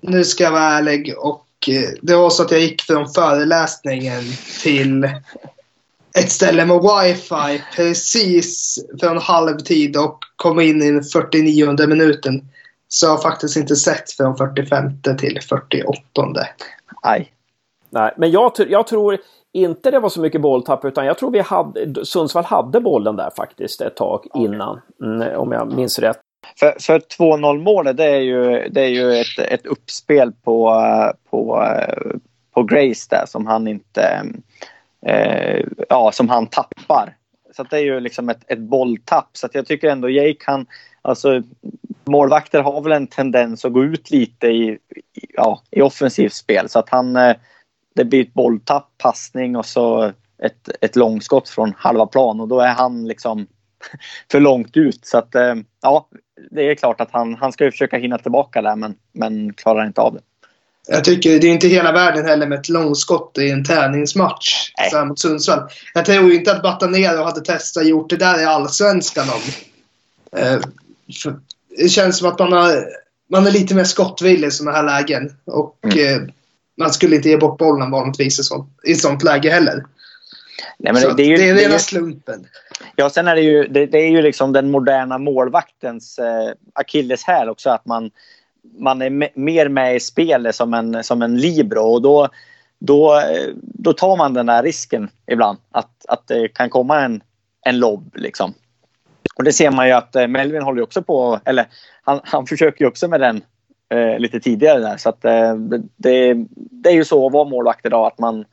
[0.00, 4.22] Nu ska jag vara ärlig och eh, det var så att jag gick från föreläsningen
[4.62, 5.08] till
[6.18, 12.48] ett ställe med wifi precis från halvtid och kom in i den 49 minuten.
[12.88, 15.92] Så jag har faktiskt inte sett från 45 till 48.
[17.04, 17.32] Nej.
[17.90, 19.18] Nej, men jag, jag tror
[19.52, 23.30] inte det var så mycket bolltapp utan jag tror vi hade, Sundsvall hade bollen där
[23.36, 24.44] faktiskt ett tag okay.
[24.44, 24.80] innan.
[25.02, 26.20] Mm, om jag minns rätt.
[26.58, 30.82] För, för 2-0 målet det är ju, det är ju ett, ett uppspel på,
[31.30, 31.66] på,
[32.54, 34.22] på Grace där som han inte
[35.06, 37.16] eh, ja, som han tappar.
[37.56, 39.28] Så det är ju liksom ett, ett bolltapp.
[39.32, 40.66] Så jag tycker ändå Jake han,
[41.02, 41.42] alltså
[42.04, 44.78] målvakter har väl en tendens att gå ut lite i,
[45.34, 46.68] ja, i offensivt spel.
[46.68, 47.36] Så att han, eh,
[47.94, 52.60] det blir ett bolltapp, passning och så ett, ett långskott från halva plan och då
[52.60, 53.46] är han liksom
[54.30, 55.06] för långt ut.
[55.06, 56.08] Så att eh, ja,
[56.50, 59.86] det är klart att han, han ska ju försöka hinna tillbaka där men, men klarar
[59.86, 60.20] inte av det.
[60.88, 65.04] Jag tycker det är inte hela världen heller med ett långskott i en träningsmatch så
[65.04, 65.68] mot Sundsvall.
[65.94, 69.40] Jag tror inte att Batanero hade testat gjort det där i Allsvenskan om.
[70.40, 70.60] Eh,
[71.78, 72.84] det känns som att man, har,
[73.30, 75.36] man är lite mer skottvillig i sådana här lägen.
[75.44, 76.22] Och mm.
[76.22, 76.28] eh,
[76.76, 79.84] man skulle inte ge bort bollen vanligtvis i sånt, i sånt läge heller.
[80.78, 82.46] Nej, men det, det, är ju, det är rena det, slumpen.
[82.96, 87.48] Ja, sen är det ju, det, det är ju liksom den moderna målvaktens eh, akilleshäl
[87.48, 88.10] också att man,
[88.78, 92.28] man är mer med i spelet som en, som en libero och då,
[92.78, 93.22] då,
[93.60, 97.22] då tar man den där risken ibland att, att det kan komma en,
[97.66, 98.54] en lobb liksom.
[99.36, 101.66] Och det ser man ju att eh, Melvin håller också på, eller
[102.02, 103.42] han, han försöker ju också med den
[103.88, 104.96] eh, lite tidigare där.
[104.96, 105.54] Så att eh,
[105.96, 108.44] det, det är ju så att vara målvakt idag att man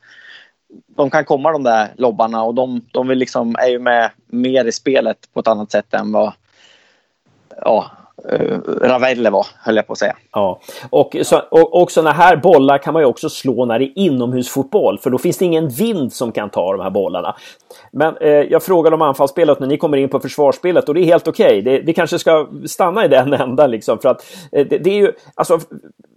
[0.86, 4.64] de kan komma de där lobbarna och de, de vill liksom, är ju med mer
[4.64, 6.32] i spelet på ett annat sätt än vad
[7.60, 7.90] ja,
[8.28, 10.16] Eh, uh, Ravelle var, höll jag på att säga.
[10.32, 13.84] Ja, och, så, och, och sådana här bollar kan man ju också slå när det
[13.84, 17.36] är inomhusfotboll, för då finns det ingen vind som kan ta de här bollarna.
[17.92, 21.04] Men eh, jag frågade om anfallsspelet när ni kommer in på försvarsspelet och det är
[21.04, 21.60] helt okej.
[21.60, 21.82] Okay.
[21.82, 25.12] Vi kanske ska stanna i den ändan liksom, för att eh, det, det, är ju,
[25.34, 25.60] alltså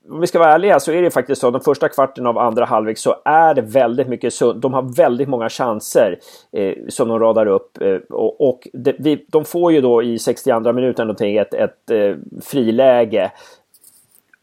[0.10, 1.48] om vi ska vara ärliga så är det faktiskt så.
[1.48, 4.54] att De första kvarten av andra halvlek så är det väldigt mycket så.
[4.54, 6.20] De har väldigt många chanser
[6.52, 7.82] eh, som de radar upp.
[7.82, 11.92] Eh, och och de, vi, de får ju då i 62 minuten någonting ett, ett
[11.92, 13.32] eh, friläge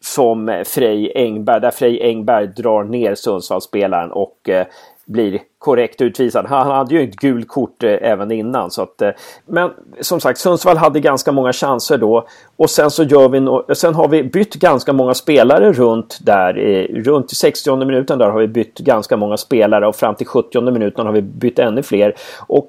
[0.00, 4.66] som Frej Engberg, där Frej Engberg drar ner Sundsvallsspelaren och eh,
[5.06, 6.46] blir korrekt utvisad.
[6.46, 8.70] Han hade ju ett gult kort eh, även innan.
[8.70, 9.10] Så att, eh,
[9.46, 12.26] men som sagt, Sundsvall hade ganska många chanser då.
[12.56, 16.58] Och sen så gör vi no sen har vi bytt ganska många spelare runt där.
[16.58, 20.60] Eh, runt 60 minuten där har vi bytt ganska många spelare och fram till 70
[20.60, 22.14] minuten har vi bytt ännu fler.
[22.46, 22.68] Och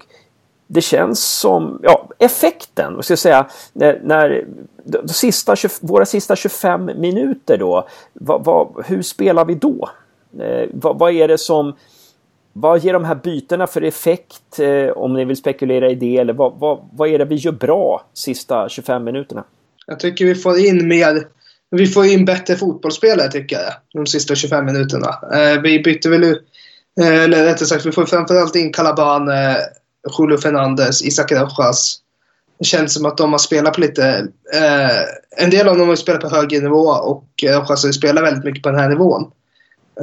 [0.68, 4.46] det känns som, ja, effekten, vad ska jag säga, när, när
[4.84, 9.90] de sista, våra sista 25 minuter då, vad, vad, hur spelar vi då?
[10.40, 11.74] Eh, vad, vad är det som
[12.58, 14.60] vad ger de här bytena för effekt?
[14.60, 16.18] Eh, om ni vill spekulera i det.
[16.18, 19.44] Eller vad, vad, vad är det vi gör bra sista 25 minuterna?
[19.88, 21.28] Jag tycker vi får in mer...
[21.72, 23.74] Vi får in bättre fotbollsspelare tycker jag.
[23.94, 25.08] De sista 25 minuterna.
[25.34, 26.42] Eh, vi bytte väl ut...
[27.02, 29.58] Eh, eller rättare sagt, vi får framförallt in Calaban, eh,
[30.20, 31.98] Julio Fernandez, Isak Rojas.
[32.60, 34.28] Det känns som att de har spelat på lite...
[34.54, 38.46] Eh, en del av dem har spelat på högre nivå och Rojas har spelat väldigt
[38.46, 39.32] mycket på den här nivån.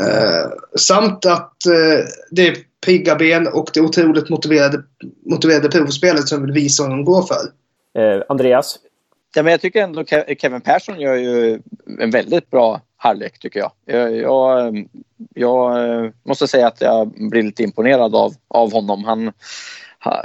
[0.01, 4.83] Eh, samt att eh, det är pigga ben och det otroligt motiverade,
[5.27, 7.43] motiverade provspelet som vill visa vad de går för.
[8.03, 8.79] Eh, Andreas?
[9.35, 10.05] Ja, men jag tycker ändå
[10.39, 11.61] Kevin Persson gör ju
[11.99, 13.73] en väldigt bra halvlek tycker jag.
[13.85, 14.87] Jag, jag.
[15.35, 19.05] jag, måste säga att jag blir lite imponerad av, av honom.
[19.05, 19.33] Han,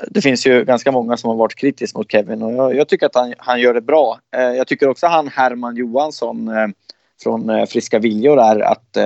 [0.10, 3.06] det finns ju ganska många som har varit kritiska mot Kevin och jag, jag tycker
[3.06, 4.20] att han, han gör det bra.
[4.36, 6.68] Eh, jag tycker också han Herman Johansson eh,
[7.24, 8.98] från Friska Viljor är att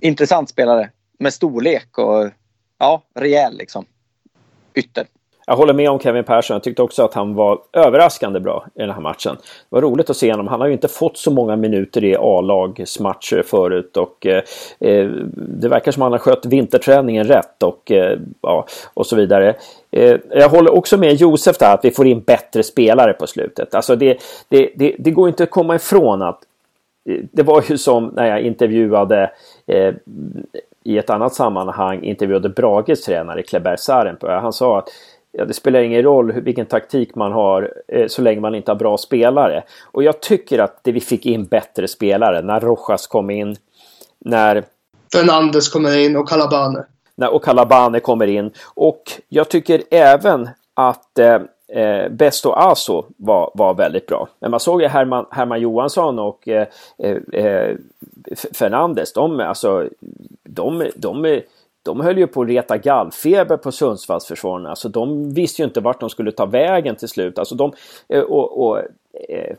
[0.00, 2.30] intressant spelare med storlek och
[2.78, 3.84] ja, rejäl liksom.
[4.74, 5.06] Ytter.
[5.48, 6.54] Jag håller med om Kevin Persson.
[6.54, 9.36] Jag tyckte också att han var överraskande bra i den här matchen.
[9.36, 10.48] Det var roligt att se honom.
[10.48, 14.42] Han har ju inte fått så många minuter i A-lagsmatcher förut och eh,
[14.80, 19.16] eh det verkar som att han har skött vinterträningen rätt och, eh, ja, och så
[19.16, 19.54] vidare.
[19.90, 23.74] Eh, jag håller också med Josef där att vi får in bättre spelare på slutet.
[23.74, 26.40] Alltså det, det, det, det går inte att komma ifrån att
[27.32, 29.30] det var ju som när jag intervjuade
[29.66, 29.94] eh,
[30.84, 34.38] i ett annat sammanhang intervjuade Brages tränare Kleber Sarenpö.
[34.38, 34.88] Han sa att
[35.32, 38.76] ja, det spelar ingen roll vilken taktik man har eh, så länge man inte har
[38.76, 39.64] bra spelare.
[39.84, 43.56] Och jag tycker att det vi fick in bättre spelare när Rojas kom in,
[44.18, 44.64] när
[45.12, 46.84] Fernandes kommer in och Calabane.
[47.14, 48.50] När, och Calabane kommer in.
[48.74, 54.28] Och jag tycker även att eh, eh, Besto Aso var, var väldigt bra.
[54.38, 56.66] Men man såg ju Herman, Herman Johansson och eh,
[56.98, 57.76] eh, eh
[58.54, 59.88] Fernandes, de, alltså,
[60.44, 61.40] de, de,
[61.82, 64.70] de höll ju på att reta gallfeber på Sundsvallsförsvararna.
[64.70, 67.38] Alltså de visste ju inte vart de skulle ta vägen till slut.
[67.38, 67.72] Alltså de,
[68.08, 68.78] eh, och, och
[69.28, 69.56] eh,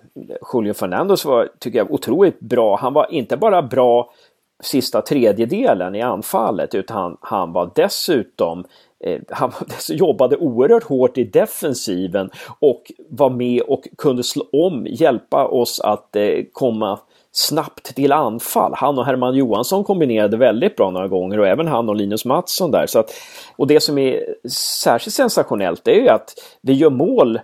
[0.53, 2.77] Julio Fernandes var, tycker jag, otroligt bra.
[2.77, 4.11] Han var inte bara bra
[4.59, 8.65] sista tredjedelen i anfallet utan han, han var dessutom
[9.05, 9.51] Eh, han
[9.89, 16.15] jobbade oerhört hårt i defensiven och var med och kunde slå om, hjälpa oss att
[16.15, 16.99] eh, komma
[17.31, 18.73] snabbt till anfall.
[18.75, 22.71] Han och Herman Johansson kombinerade väldigt bra några gånger och även han och Linus Mattsson
[22.71, 22.85] där.
[22.87, 23.11] Så att,
[23.55, 27.39] och det som är särskilt sensationellt är ju att vi gör mål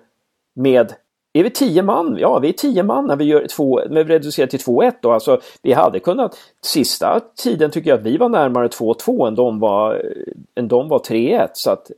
[0.56, 0.94] med
[1.40, 2.18] är vi tio man?
[2.20, 5.14] Ja, vi är tio man när vi, gör två, när vi reducerar till 2-1.
[5.14, 9.60] Alltså, vi hade kunnat, sista tiden tycker jag att vi var närmare 2-2 än de
[9.60, 10.02] var,
[10.56, 11.48] än de var 3-1.
[11.54, 11.92] Så att,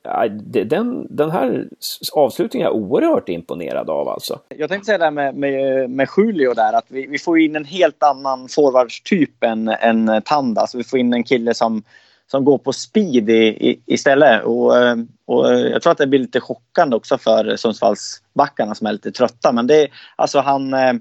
[0.66, 1.68] den, den här
[2.14, 4.40] avslutningen är jag oerhört imponerad av alltså.
[4.48, 7.56] Jag tänkte säga det här med, med, med Julio där, att vi, vi får in
[7.56, 10.68] en helt annan forwardstyp än, än Tanda.
[10.68, 11.84] Så vi får in en kille som
[12.32, 14.44] som går på speed i, i, istället.
[14.44, 14.96] Och, eh,
[15.28, 19.12] och eh, jag tror att det blir lite chockande också för Sundsvallsbackarna som är lite
[19.12, 19.52] trötta.
[19.52, 20.94] Men det är alltså han eh,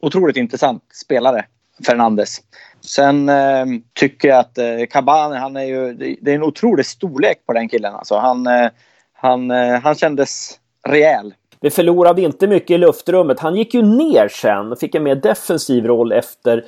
[0.00, 1.44] otroligt intressant spelare,
[1.86, 2.38] Fernandes.
[2.80, 7.46] Sen eh, tycker jag att eh, Cabane, han är ju, det är en otrolig storlek
[7.46, 7.94] på den killen.
[7.94, 8.70] Alltså, han, eh,
[9.12, 10.58] han, eh, han kändes
[10.88, 11.34] rejäl.
[11.60, 13.40] Vi förlorade inte mycket i luftrummet.
[13.40, 16.64] Han gick ju ner sen och fick en mer defensiv roll efter...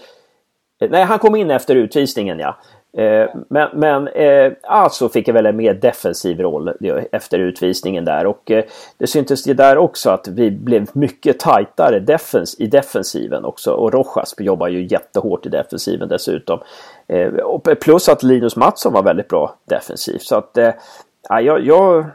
[0.80, 2.56] Eh, nej, han kom in efter utvisningen ja.
[2.96, 6.72] Eh, men, men eh, alltså fick jag väl en mer defensiv roll
[7.12, 8.64] efter utvisningen där och eh,
[8.98, 13.92] det syntes ju där också att vi blev mycket tajtare defens i defensiven också och
[13.92, 16.60] Rojas jobbar ju jättehårt i defensiven dessutom.
[17.06, 17.30] Eh,
[17.80, 20.70] plus att Linus Mattsson var väldigt bra defensivt så att eh,
[21.28, 22.06] ja, jag,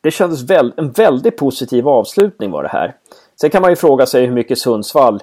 [0.00, 2.94] det kändes väl, en väldigt positiv avslutning var det här.
[3.40, 5.20] Sen kan man ju fråga sig hur mycket Sundsvall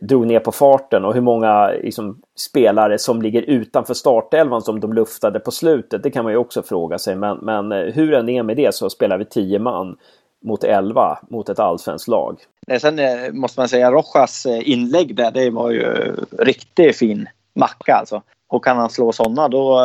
[0.00, 4.92] drog ner på farten och hur många liksom, spelare som ligger utanför startelvan som de
[4.92, 6.02] luftade på slutet.
[6.02, 7.16] Det kan man ju också fråga sig.
[7.16, 9.96] Men, men eh, hur än är med det så spelar vi 10 man
[10.44, 12.38] mot 11 mot ett allsvenskt lag.
[12.80, 17.94] Sen eh, måste man säga Rojas eh, inlägg där, det var ju riktigt fin macka
[17.94, 18.22] alltså.
[18.48, 19.80] Och kan han slå sådana då,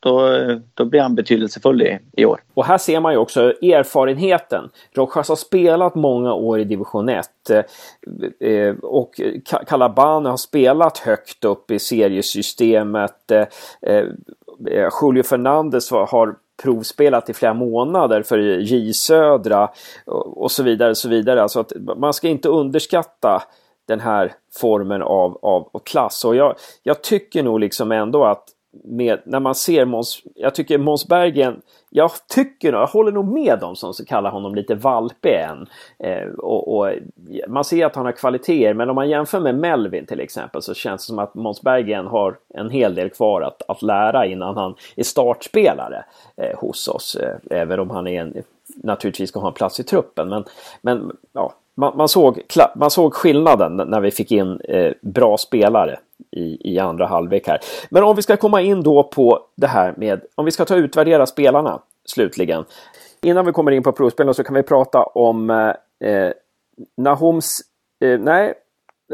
[0.00, 2.40] då, då blir han betydelsefull i, i år.
[2.54, 4.70] Och här ser man ju också erfarenheten.
[4.92, 9.20] Rojas har spelat många år i division 1 eh, eh, och
[9.66, 13.30] Calabane har spelat högt upp i seriesystemet.
[13.30, 13.46] Eh,
[13.82, 14.04] eh
[15.02, 19.70] Julio Fernandez har provspelat i flera månader för J Södra
[20.06, 20.94] och så vidare.
[20.94, 21.42] Så vidare.
[21.42, 23.42] Alltså att man ska inte underskatta
[23.88, 26.24] den här formen av, av, av klass.
[26.24, 28.44] Och jag, jag tycker nog liksom ändå att
[28.84, 33.58] med, när man ser Måns, jag tycker Måns Bergen, jag tycker, jag håller nog med
[33.58, 35.66] dem som kallar honom lite valpig än.
[35.98, 36.92] Eh, och, och,
[37.48, 40.74] man ser att han har kvaliteter, men om man jämför med Melvin till exempel så
[40.74, 44.56] känns det som att Måns Bergen har en hel del kvar att, att lära innan
[44.56, 46.04] han är startspelare
[46.36, 47.16] eh, hos oss.
[47.16, 48.42] Eh, även om han är en,
[48.76, 50.28] naturligtvis ska ha en plats i truppen.
[50.28, 50.44] Men,
[50.82, 52.40] men ja, man, man, såg,
[52.74, 55.98] man såg skillnaden när vi fick in eh, bra spelare
[56.30, 57.60] i, i andra halvlek här.
[57.90, 60.76] Men om vi ska komma in då på det här med, om vi ska ta
[60.76, 62.64] utvärdera spelarna slutligen.
[63.22, 66.32] Innan vi kommer in på provspelarna så kan vi prata om eh, eh
[66.96, 67.60] Nahoms,
[68.00, 68.54] eh, nej,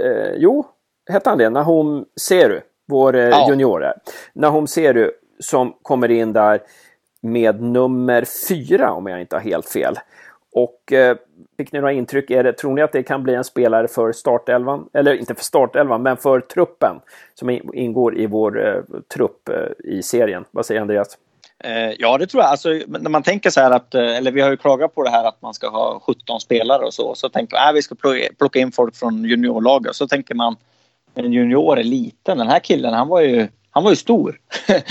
[0.00, 0.66] eh, jo,
[1.10, 1.50] hette han det?
[1.50, 3.46] Nahom Seru, vår eh, ja.
[3.48, 3.92] junior.
[4.32, 6.62] Nahom Seru som kommer in där
[7.20, 9.98] med nummer fyra om jag inte har helt fel.
[10.54, 11.16] Och eh,
[11.56, 12.30] fick ni några intryck?
[12.30, 14.88] Är det, tror ni att det kan bli en spelare för startelvan?
[14.92, 16.96] Eller inte för startelvan, men för truppen
[17.34, 18.82] som ingår i vår eh,
[19.14, 20.44] trupp eh, i serien.
[20.50, 21.18] Vad säger Andreas?
[21.64, 22.50] Eh, ja, det tror jag.
[22.50, 25.10] Alltså, när man tänker så här att, eh, eller vi har ju klagat på det
[25.10, 27.14] här att man ska ha 17 spelare och så.
[27.14, 27.94] Så tänker man att äh, vi ska
[28.38, 29.96] plocka in folk från juniorlaget.
[29.96, 30.56] Så tänker man,
[31.14, 32.38] en junior är liten.
[32.38, 34.38] Den här killen, han var ju, han var ju stor.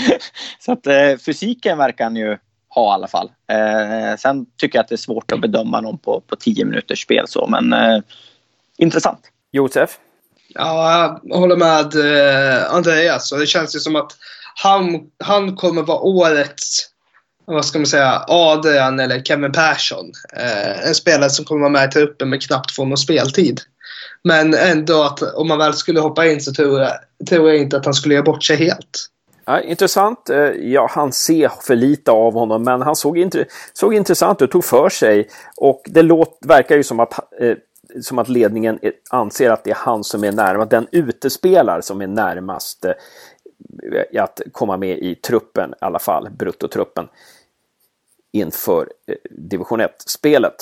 [0.58, 2.38] så att eh, fysiken verkar han ju
[2.74, 3.30] ha i alla fall.
[3.50, 7.02] Eh, sen tycker jag att det är svårt att bedöma någon på, på tio minuters
[7.02, 8.02] spel så, men eh,
[8.78, 9.20] intressant.
[9.52, 9.98] Josef?
[10.48, 13.32] Ja, jag håller med eh, Andreas.
[13.32, 14.12] Och det känns ju som att
[14.54, 16.90] han, han kommer vara årets
[17.46, 20.12] vad ska man säga, Adrian eller Kevin Persson.
[20.36, 23.60] Eh, en spelare som kommer vara med i truppen men knappt få någon speltid.
[24.22, 26.92] Men ändå att om man väl skulle hoppa in så tror jag,
[27.28, 29.06] tror jag inte att han skulle göra bort sig helt.
[29.46, 30.30] Ja, intressant.
[30.30, 33.36] Eh, ja, han ser för lite av honom, men han såg, int
[33.72, 35.28] såg intressant ut, tog för sig.
[35.56, 37.56] Och det låt, verkar ju som att, eh,
[38.02, 38.78] som att ledningen
[39.10, 44.40] anser att det är han som är närmast, den utespelare som är närmast eh, att
[44.52, 47.08] komma med i truppen, i alla fall bruttotruppen,
[48.32, 50.54] inför eh, division 1-spelet.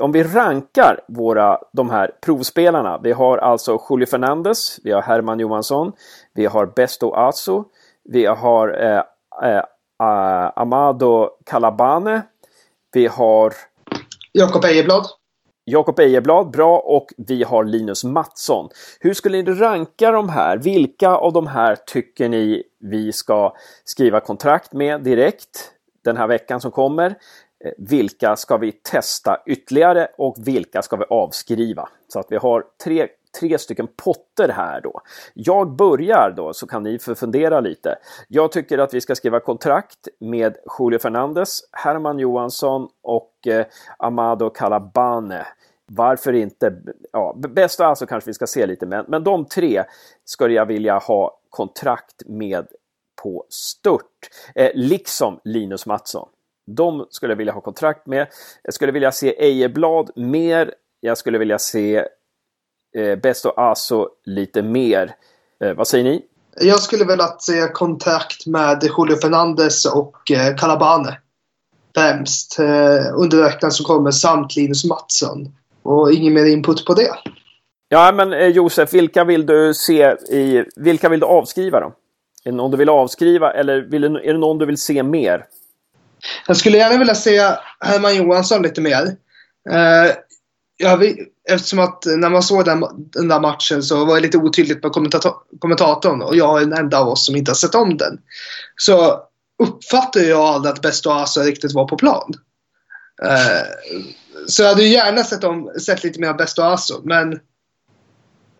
[0.00, 3.00] Om vi rankar våra, de här provspelarna.
[3.02, 5.92] Vi har alltså Julio Fernandez, vi har Herman Johansson,
[6.34, 7.64] vi har Besto Azo,
[8.12, 9.02] vi har eh,
[9.50, 9.62] eh,
[10.56, 12.22] Amado Calabane.
[12.92, 13.54] Vi har
[14.32, 15.06] Jakob Ejeblad.
[15.64, 16.78] Jakob Ejeblad, bra.
[16.78, 18.68] Och vi har Linus Mattsson.
[19.00, 20.56] Hur skulle ni ranka de här?
[20.56, 25.72] Vilka av de här tycker ni vi ska skriva kontrakt med direkt
[26.04, 27.06] den här veckan som kommer?
[27.64, 31.88] Eh, vilka ska vi testa ytterligare och vilka ska vi avskriva?
[32.08, 33.08] Så att vi har tre
[33.40, 35.00] tre stycken potter här då.
[35.34, 37.98] Jag börjar då så kan ni fundera lite.
[38.28, 43.66] Jag tycker att vi ska skriva kontrakt med Julio Fernandes, Herman Johansson och eh,
[43.98, 45.46] Amado Calabane.
[45.86, 46.72] Varför inte?
[47.12, 49.84] Ja, bäst alltså kanske vi ska se lite, men, men de tre
[50.24, 52.66] skulle jag vilja ha kontrakt med
[53.22, 54.28] på stört.
[54.54, 56.28] Eh, liksom Linus Mattsson.
[56.66, 58.26] De skulle jag vilja ha kontrakt med.
[58.62, 60.74] Jag skulle vilja se Ejeblad mer.
[61.00, 62.08] Jag skulle vilja se
[62.96, 65.14] eh, Besto Aso lite mer.
[65.64, 66.22] Eh, vad säger ni?
[66.60, 71.18] Jag skulle vilja se kontrakt med Julio Fernandes och eh, Calabane.
[71.94, 72.58] Främst.
[72.58, 75.48] Eh, under veckan som kommer samt Linus Mattsson.
[75.82, 77.10] Och ingen mer input på det.
[77.88, 80.64] Ja, men eh, Josef, vilka vill du se i...
[80.76, 81.86] Vilka vill du avskriva då?
[82.44, 85.44] Är det någon du vill avskriva eller vill är det någon du vill se mer?
[86.46, 87.40] Jag skulle gärna vilja se
[87.80, 89.02] Herman Johansson lite mer.
[89.70, 90.10] Eh,
[90.78, 91.16] jag,
[91.48, 94.92] eftersom att när man såg den, den där matchen så var det lite otydligt med
[94.92, 98.18] kommentator, kommentatorn och jag är den enda av oss som inte har sett om den.
[98.76, 99.20] Så
[99.62, 102.32] uppfattade jag aldrig att Besto Asa riktigt var på plan.
[103.22, 103.66] Eh,
[104.46, 107.40] så jag hade gärna sett, om, sett lite mer av Besto Aso, men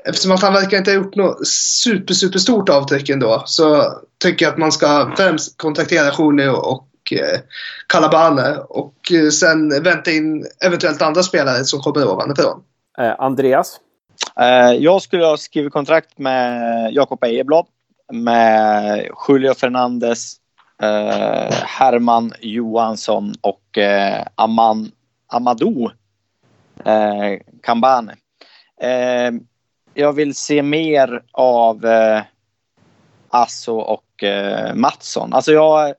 [0.05, 3.93] eftersom att han verkar inte ha gjort något super, super stort avtryck ändå så
[4.23, 7.41] tycker jag att man ska främst kontaktera Julio och eh,
[7.87, 12.63] Calabane och eh, sen vänta in eventuellt andra spelare som kommer ovanifrån.
[12.99, 13.81] Eh, Andreas?
[14.41, 17.67] Eh, jag skulle ha skrivit kontrakt med Jakob Ejeblad,
[18.13, 20.37] med Julio Fernandes,
[21.65, 23.79] Herman Johansson och
[24.35, 24.91] Aman,
[25.27, 25.91] Amadou
[26.85, 28.15] eh, Kambane.
[29.95, 31.87] Jag vill se mer av
[33.31, 35.33] Asso och eh, Mattsson.
[35.33, 35.95] Alltså jag,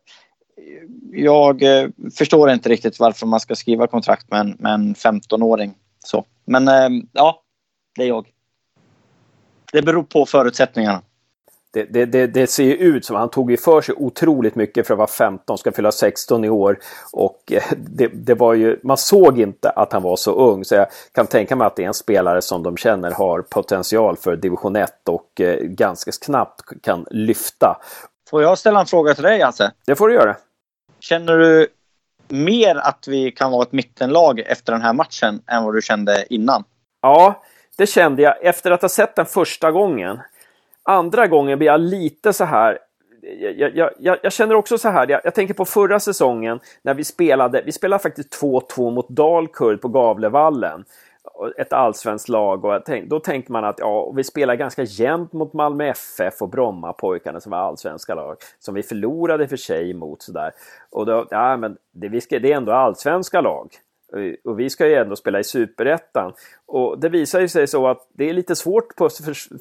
[1.11, 5.73] jag eh, förstår inte riktigt varför man ska skriva kontrakt med en, med en 15-åring.
[5.99, 6.25] Så.
[6.45, 7.41] Men eh, ja,
[7.95, 8.27] det är jag.
[9.71, 11.01] Det beror på förutsättningarna.
[11.73, 14.87] Det, det, det, det, ser ju ut som han tog ju för sig otroligt mycket
[14.87, 16.79] för att vara 15, ska fylla 16 i år.
[17.11, 17.63] Och eh,
[18.13, 20.65] det, var ju, man såg inte att han var så ung.
[20.65, 24.17] Så jag kan tänka mig att det är en spelare som de känner har potential
[24.17, 27.81] för division 1 och ganska snabbt kan lyfta.
[28.29, 29.71] Får jag ställa en fråga till dig Hasse?
[29.85, 30.35] Det får du göra.
[30.99, 31.67] Känner du
[32.27, 36.25] mer att vi kan vara ett mittenlag efter den här matchen än vad du kände
[36.29, 36.63] innan?
[37.01, 37.43] Ja,
[37.77, 40.19] det kände jag efter att ha sett den första gången.
[40.83, 42.79] Andra gången blir jag lite så här
[43.21, 47.03] jag, jag, jag, jag, känner också så här, jag, tänker på förra säsongen när vi
[47.03, 50.85] spelade, vi spelade faktiskt 2-2 mot Dalkurd på Gavlevallen.
[51.57, 55.53] Ett allsvenskt lag och tänk, då tänkte man att ja, vi spelar ganska jämnt mot
[55.53, 58.37] Malmö FF och Brommapojkarna som var allsvenska lag.
[58.59, 60.51] Som vi förlorade för sig mot sådär.
[60.89, 63.69] Och då, ja men det, vi ska, det är ändå allsvenska lag.
[64.43, 66.33] Och vi ska ju ändå spela i superettan.
[66.65, 69.09] Och det visar ju sig så att det är lite svårt på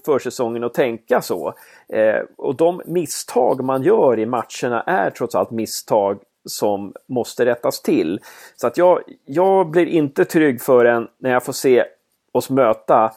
[0.05, 1.55] försäsongen att tänka så.
[1.89, 7.83] Eh, och de misstag man gör i matcherna är trots allt misstag som måste rättas
[7.83, 8.21] till.
[8.57, 11.85] Så att jag, jag blir inte trygg förrän när jag får se
[12.33, 13.13] oss möta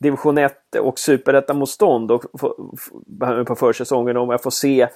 [0.00, 2.08] division 1 och superettamotstånd
[3.46, 4.88] på försäsongen om jag får se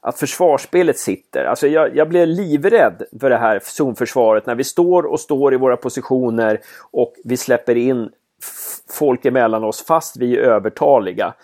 [0.00, 1.44] att försvarsspelet sitter.
[1.44, 5.56] Alltså jag, jag blir livrädd för det här zonförsvaret när vi står och står i
[5.56, 8.10] våra positioner och vi släpper in
[8.90, 11.34] folk emellan oss fast vi är övertaliga.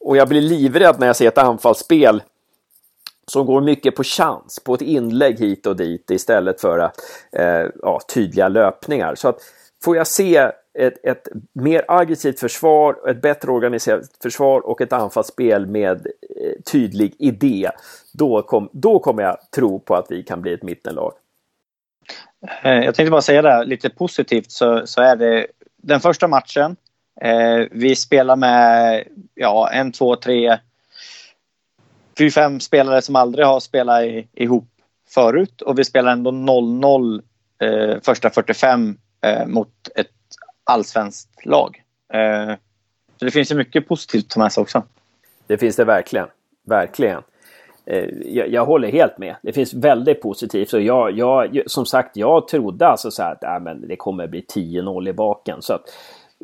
[0.00, 2.22] Och jag blir livrädd när jag ser ett anfallsspel
[3.30, 6.90] som går mycket på chans, på ett inlägg hit och dit istället för
[7.32, 9.14] eh, ja, tydliga löpningar.
[9.14, 9.38] Så att
[9.84, 15.66] får jag se ett, ett, mer aggressivt försvar, ett bättre organiserat försvar och ett anfallsspel
[15.66, 17.70] med eh, tydlig idé.
[18.12, 21.12] Då, kom, då kommer jag tro på att vi kan bli ett mittenlag.
[22.62, 26.76] Eh, jag tänkte bara säga det, lite positivt så, så är det den första matchen.
[27.20, 29.04] Eh, vi spelar med
[29.34, 30.58] ja, en, två, tre,
[32.18, 34.68] fyra, fem spelare som aldrig har spelat i, ihop
[35.08, 37.22] förut och vi spelar ändå 0-0
[37.62, 40.06] eh, första 45 eh, mot ett
[40.64, 41.82] allsvenskt lag.
[42.12, 42.54] Eh,
[43.18, 44.82] så det finns ju mycket positivt att ta med sig också.
[45.46, 46.26] Det finns det verkligen.
[46.66, 47.22] Verkligen.
[47.86, 49.36] Eh, jag, jag, håller helt med.
[49.42, 50.72] Det finns väldigt positivt.
[50.72, 54.26] Och jag, jag, som sagt, jag trodde alltså så här att äh, men det kommer
[54.26, 55.62] bli 10-0 i baken.
[55.62, 55.82] Så att,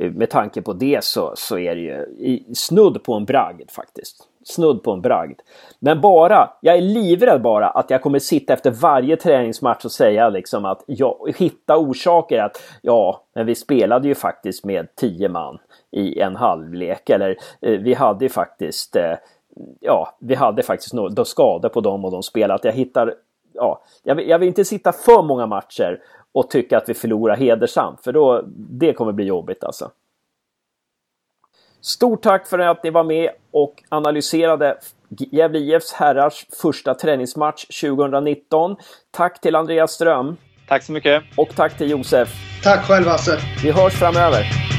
[0.01, 4.29] eh, med tanke på det så, så är det ju snudd på en bragd faktiskt.
[4.45, 5.41] Snudd på en bragd.
[5.79, 10.29] Men bara, jag är livrädd bara att jag kommer sitta efter varje träningsmatch och säga
[10.29, 15.59] liksom att jag hitta orsaker att ja, men vi spelade ju faktiskt med tio man
[15.91, 19.15] i en halvlek eller eh, vi hade ju faktiskt eh,
[19.81, 22.55] ja, vi hade faktiskt några skador på dem och de spelade.
[22.55, 23.15] Att jag hittar,
[23.53, 26.01] ja, jag vill, jag vill, inte sitta för många matcher
[26.33, 29.91] och tycka att vi förlorar hedersamt, för då, det kommer bli jobbigt alltså.
[31.85, 34.77] Stort tack för att ni var med och analyserade
[35.09, 38.77] Gävle IFs herrars första träningsmatch 2019.
[39.11, 40.37] Tack till Andreas Ström.
[40.69, 41.23] Tack så mycket.
[41.37, 42.29] Och tack till Josef.
[42.63, 43.39] Tack själv Hasse.
[43.63, 44.74] Vi hörs framöver.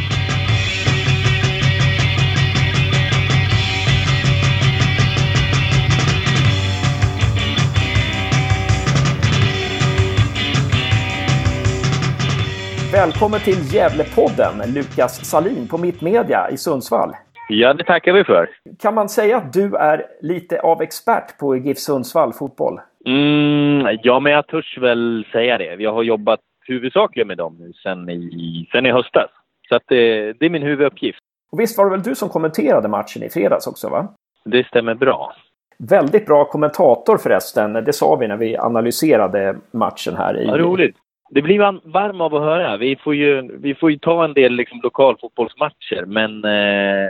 [12.96, 17.12] Välkommen till Gävlepodden, Lukas Salin på Mittmedia i Sundsvall.
[17.50, 18.50] Ja, det tackar vi för.
[18.80, 22.80] Kan man säga att du är lite av expert på GIF Sundsvall fotboll?
[23.06, 25.76] Mm, ja, men jag törs väl säga det.
[25.84, 29.30] Jag har jobbat huvudsakligen med dem nu sen i, sen i höstas.
[29.70, 31.20] Så att det, det är min huvuduppgift.
[31.52, 34.08] Och visst var det väl du som kommenterade matchen i fredags också, va?
[34.46, 35.34] Det stämmer bra.
[35.78, 37.74] Väldigt bra kommentator förresten.
[37.74, 40.42] Det sa vi när vi analyserade matchen här.
[40.42, 40.46] I...
[40.46, 40.96] Ja, roligt.
[41.30, 42.78] Det blir man varm av att höra.
[42.78, 46.46] Vi får ju, vi får ju ta en del liksom, lokalfotbollsmatcher, men...
[46.46, 47.10] Eh,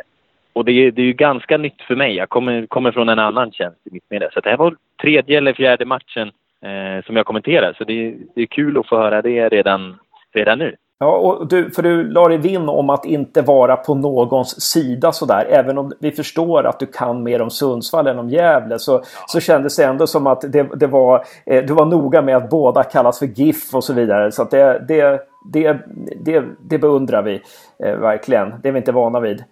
[0.56, 2.16] och det är, det är ju ganska nytt för mig.
[2.16, 4.30] Jag kommer, kommer från en annan tjänst i mitt media.
[4.34, 7.74] Så det här var tredje eller fjärde matchen eh, som jag kommenterar.
[7.78, 10.00] Så det, det är kul att få höra det redan,
[10.34, 10.76] redan nu.
[11.00, 15.12] Ja, och du, för du la dig vinn om att inte vara på någons sida
[15.12, 15.46] sådär.
[15.50, 19.02] Även om vi förstår att du kan mer om Sundsvall än om Gävle så, ja.
[19.28, 22.50] så kändes det ändå som att det, det var, eh, du var noga med att
[22.50, 24.32] båda kallas för GIF och så vidare.
[24.32, 25.78] Så att det, det, det,
[26.26, 27.42] det, det beundrar vi
[27.84, 28.54] eh, verkligen.
[28.62, 29.44] Det är vi inte vana vid.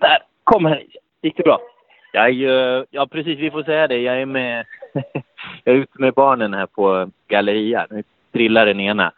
[0.00, 0.82] Där, kom här.
[1.22, 1.58] Gick det bra?
[2.12, 3.98] Jag är ja precis, vi får säga det.
[3.98, 4.64] Jag är med,
[5.64, 7.86] jag är ute med barnen här på Galleria.
[7.90, 9.12] Nu trillar den ena.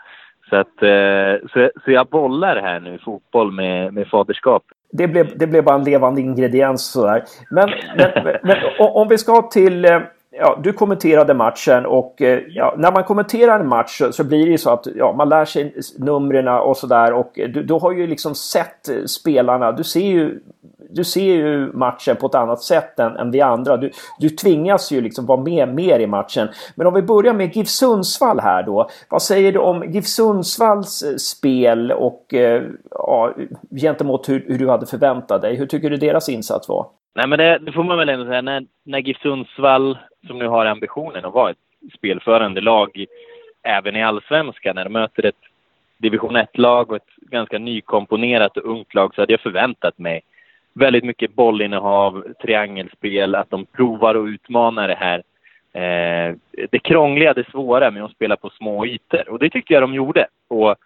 [0.48, 4.62] Så, att, eh, så, så jag bollar här nu fotboll med, med faderskap.
[4.92, 7.24] Det blev, det blev bara en levande ingrediens sådär.
[7.50, 9.84] Men, men, men om vi ska till...
[9.84, 14.24] Eh, ja, du kommenterade matchen och eh, ja, när man kommenterar en match så, så,
[14.24, 17.74] blir det ju så att ja, man lär sig numren och sådär och du, du
[17.74, 19.72] har ju liksom sett spelarna.
[19.72, 20.40] Du ser ju
[20.90, 23.76] du ser ju matchen på ett annat sätt än, än vi andra.
[23.76, 26.48] Du, du tvingas ju liksom vara med mer i matchen.
[26.74, 28.88] Men om vi börjar med GIF Sundsvall här då.
[29.10, 33.34] Vad säger du om GIF Sundsvalls eh, spel och eh, ja,
[33.80, 35.56] gentemot hur, hur du hade förväntat dig?
[35.56, 36.86] Hur tycker du deras insats var?
[37.14, 38.42] Nej, men det, det får man väl ändå säga.
[38.42, 41.56] När, när GIF Sundsvall, som nu har ambitionen att vara ett
[41.98, 43.04] spelförande lag
[43.62, 45.34] även i allsvenskan, när de möter ett
[45.98, 50.22] division 1-lag och ett ganska nykomponerat och ungt lag så hade jag förväntat mig
[50.78, 55.22] väldigt mycket bollinnehav, triangelspel, att de provar och utmanar det här.
[55.72, 56.36] Eh,
[56.70, 59.28] det krångliga, det svåra med att spela på små ytor.
[59.28, 60.76] Och det tyckte jag de gjorde och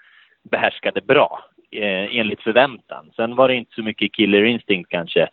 [0.42, 3.10] behärskade bra, eh, enligt förväntan.
[3.16, 5.28] Sen var det inte så mycket killer instinct kanske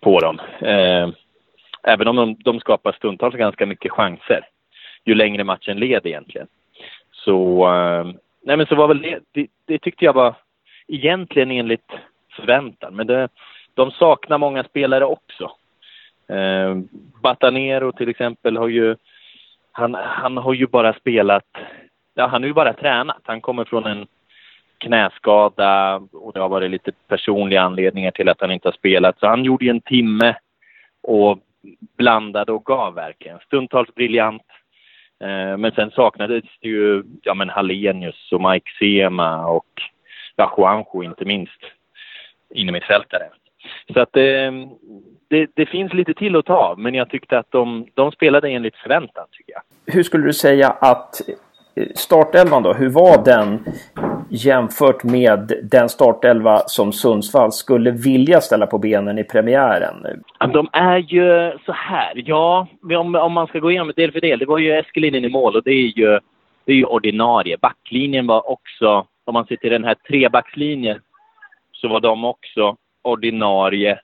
[0.00, 0.40] på dem.
[0.60, 1.08] Eh,
[1.82, 4.40] även om de, de skapar stundtals ganska mycket chanser
[5.06, 6.46] ju längre matchen led egentligen.
[7.12, 8.04] Så, eh,
[8.42, 10.34] nej men så var väl det, det, det tyckte jag var
[10.88, 11.90] egentligen enligt
[12.36, 12.96] förväntan.
[12.96, 13.28] Men det,
[13.76, 15.52] de saknar många spelare också.
[16.28, 16.76] Eh,
[17.22, 18.96] Batanero till exempel har ju,
[19.72, 21.44] han, han har ju bara spelat,
[22.14, 23.20] ja han har ju bara tränat.
[23.24, 24.06] Han kommer från en
[24.78, 29.18] knäskada och det har varit lite personliga anledningar till att han inte har spelat.
[29.18, 30.36] Så han gjorde ju en timme
[31.02, 31.38] och
[31.96, 33.38] blandade och gav verkligen.
[33.38, 34.42] Stundtals briljant.
[35.20, 39.82] Eh, men sen saknades det ju ja, men Hallenius och Mike Sema och
[40.36, 41.60] ja, Juanjo inte minst
[42.54, 43.28] innermittfältare.
[43.92, 44.52] Så att eh,
[45.28, 48.76] det, det, finns lite till att ta men jag tyckte att de, de spelade enligt
[48.76, 49.94] förväntan tycker jag.
[49.94, 51.28] Hur skulle du säga att
[51.76, 53.64] eh, startelvan då, hur var den
[54.30, 59.94] jämfört med den startelva som Sundsvall skulle vilja ställa på benen i premiären?
[60.52, 64.38] De är ju så här, ja, om, om man ska gå igenom del för del.
[64.38, 66.20] Det var ju Eskelinen i mål och det är ju,
[66.64, 67.56] det är ju ordinarie.
[67.62, 70.98] Backlinjen var också, om man ser till den här trebackslinjen,
[71.72, 72.76] så var de också
[73.06, 73.98] ordinarie.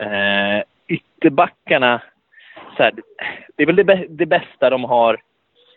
[0.00, 2.02] Eh, ytterbackarna,
[2.76, 2.92] så här,
[3.56, 5.20] det är väl det, det, bästa de har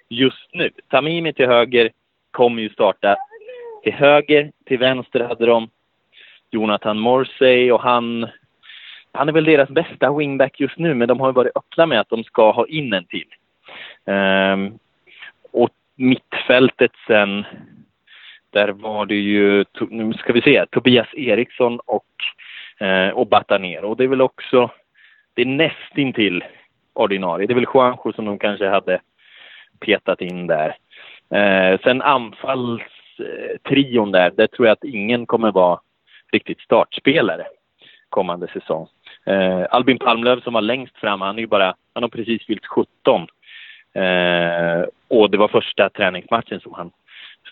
[0.09, 0.69] just nu.
[0.89, 1.91] Tamimi till höger
[2.31, 3.15] kommer ju starta.
[3.83, 5.69] Till höger, till vänster hade de
[6.51, 8.29] Jonathan Morsey och han,
[9.11, 11.99] han är väl deras bästa wingback just nu, men de har ju varit öppna med
[11.99, 13.27] att de ska ha in en till.
[14.05, 14.57] Eh,
[15.51, 17.45] och mittfältet sen,
[18.49, 22.05] där var det ju, nu ska vi se, Tobias Eriksson och
[22.81, 23.89] eh, och Batanero.
[23.89, 24.71] Och det är väl också,
[25.33, 26.43] det är nästintill
[26.93, 27.47] ordinarie.
[27.47, 29.01] Det är väl Juanjo som de kanske hade
[29.79, 30.75] petat in där.
[31.29, 35.79] Eh, sen anfallstrion där, där tror jag att ingen kommer vara
[36.31, 37.45] riktigt startspelare
[38.11, 38.87] kommande säsong.
[39.25, 42.65] Eh, Albin Palmlöv som var längst fram, han är ju bara, han har precis fyllt
[42.65, 43.27] 17.
[43.93, 46.91] Eh, och det var första träningsmatchen som han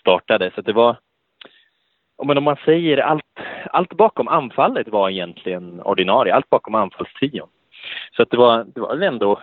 [0.00, 0.50] startade.
[0.54, 0.96] Så det var,
[2.24, 3.38] men om man säger allt,
[3.70, 7.48] allt bakom anfallet var egentligen ordinarie, allt bakom anfallstrion.
[8.16, 9.40] Så att det var, det var ändå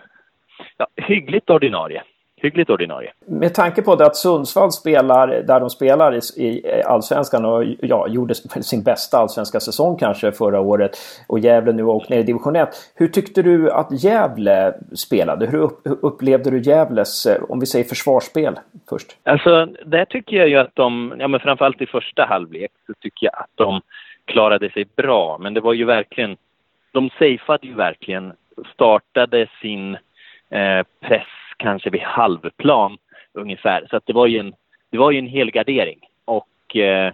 [0.77, 2.03] ja, hyggligt ordinarie
[2.41, 3.11] hyggligt ordinarie.
[3.25, 8.07] Med tanke på det att Sundsvall spelar där de spelar i, i Allsvenskan och ja,
[8.07, 10.91] gjorde sin bästa allsvenska säsong kanske förra året
[11.27, 12.69] och Gävle nu åkt ner i division 1.
[12.95, 15.45] Hur tyckte du att Gävle spelade?
[15.45, 18.59] Hur, upp, hur upplevde du Gävles, eh, om vi säger försvarsspel
[18.89, 19.07] först?
[19.23, 23.25] Alltså, där tycker jag ju att de, ja men framförallt i första halvlek så tycker
[23.25, 23.81] jag att de
[24.27, 25.37] klarade sig bra.
[25.37, 26.37] Men det var ju verkligen
[26.91, 28.33] de safeade ju verkligen.
[28.73, 29.97] Startade sin
[30.49, 32.97] eh, press kanske vid halvplan
[33.33, 33.87] ungefär.
[33.89, 34.53] Så att det var ju en,
[34.89, 35.99] det var ju en helgardering.
[36.25, 37.07] Och eh,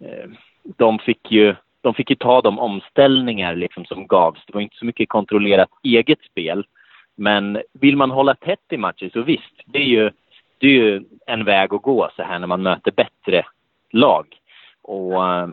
[0.00, 0.28] eh
[0.76, 4.46] de fick ju de fick ju ta de omställningar liksom som gavs.
[4.46, 6.66] Det var inte så mycket kontrollerat eget spel.
[7.14, 10.10] Men vill man hålla tätt i matcher så visst, det är ju,
[10.58, 13.44] det är ju en väg att gå så här när man möter bättre
[13.90, 14.26] lag.
[14.82, 15.48] Och, eh,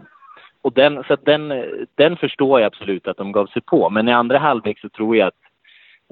[0.62, 3.90] och den, så den, den förstår jag absolut att de gav sig på.
[3.90, 5.42] Men i andra halvlek så tror jag att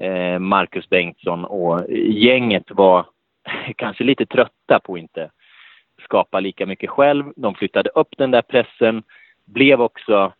[0.02, 3.06] eh, Marcus Bengtsson och gänget var
[3.76, 5.30] kanske lite trötta på att inte
[6.04, 7.34] skapa lika mycket själv.
[7.36, 9.04] De flyttade upp den där pressen,
[9.46, 10.34] blev också...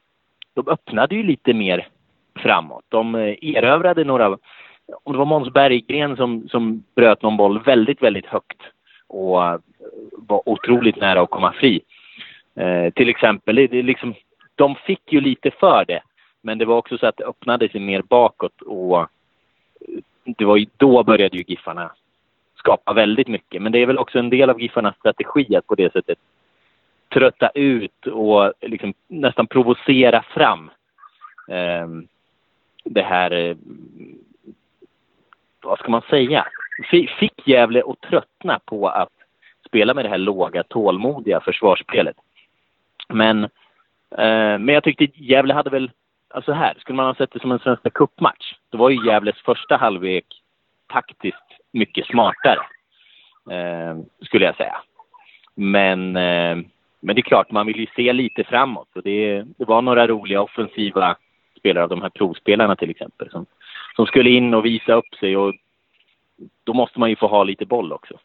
[0.54, 1.88] De öppnade ju lite mer
[2.36, 2.86] framåt.
[2.90, 4.38] De eh, erövrade några...
[5.04, 8.62] Om det var Måns Berggren som, som bröt någon boll väldigt, väldigt högt
[9.08, 9.60] och eh,
[10.12, 11.82] var otroligt nära att komma fri.
[12.60, 14.14] Eh, till exempel, det, det liksom,
[14.56, 16.02] de fick ju lite för det.
[16.42, 19.08] Men det var också så att det öppnade sig mer bakåt och
[20.24, 21.92] det var ju, då började ju Giffarna
[22.56, 23.62] skapa väldigt mycket.
[23.62, 26.18] Men det är väl också en del av Giffarnas strategi att på det sättet
[27.10, 30.72] trötta ut och liksom nästan provocera fram
[31.48, 31.88] eh,
[32.84, 33.56] det här, eh,
[35.62, 36.48] vad ska man säga,
[37.20, 39.14] fick Gävle att tröttna på att
[39.68, 42.16] spela med det här låga, tålmodiga försvarsspelet.
[43.14, 43.44] Men,
[44.18, 45.92] eh, men jag tyckte Gävle hade väl,
[46.30, 49.38] alltså här, skulle man ha sett det som en Svenska cupmatch, då var ju Gävles
[49.46, 50.26] första halvlek
[50.88, 52.60] taktiskt mycket smartare,
[53.52, 54.82] eh, skulle jag säga.
[55.56, 56.58] Men, eh,
[57.00, 58.88] men det är klart, man vill ju se lite framåt.
[58.96, 61.16] Och det, det var några roliga offensiva
[61.58, 63.46] spelare av de här provspelarna till exempel som,
[63.96, 65.54] som skulle in och visa upp sig och
[66.64, 68.20] då måste man ju få ha lite boll också.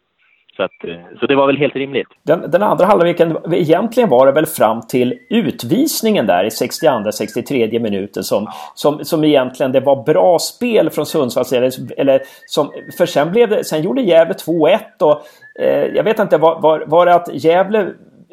[0.57, 2.09] Så, att, eh, så det var väl helt rimligt.
[2.23, 8.25] Den, den andra halvleken, egentligen var det väl fram till utvisningen där i 62-63 minuten
[8.25, 13.33] som, som, som egentligen det var bra spel från Sundsvalls eller, eller som, För sen,
[13.33, 15.23] blev det, sen gjorde Gävle 2-1 och
[15.63, 17.93] eh, jag vet inte, var, var, var det att Gävle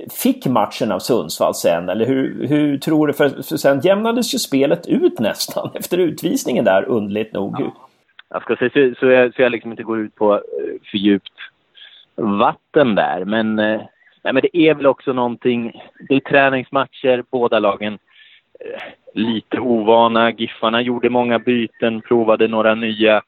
[0.09, 1.89] fick matchen av Sundsvall sen?
[1.89, 3.13] Eller hur, hur tror du?
[3.13, 7.55] För, för sen jämnades ju spelet ut nästan efter utvisningen där, underligt nog.
[7.59, 7.73] Ja.
[8.33, 10.39] Jag ska säga så, så, jag, så jag liksom inte går ut på eh,
[10.91, 11.33] för djupt
[12.21, 13.25] vatten där.
[13.25, 13.81] Men, eh,
[14.23, 17.99] nej, men det är väl också någonting, det är träningsmatcher, båda lagen
[18.59, 18.81] eh,
[19.13, 20.31] lite ovana.
[20.31, 23.21] Giffarna gjorde många byten, provade några nya,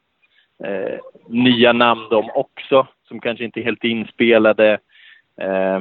[0.64, 4.78] eh, nya namn de också, som kanske inte är helt inspelade.
[5.42, 5.80] Eh,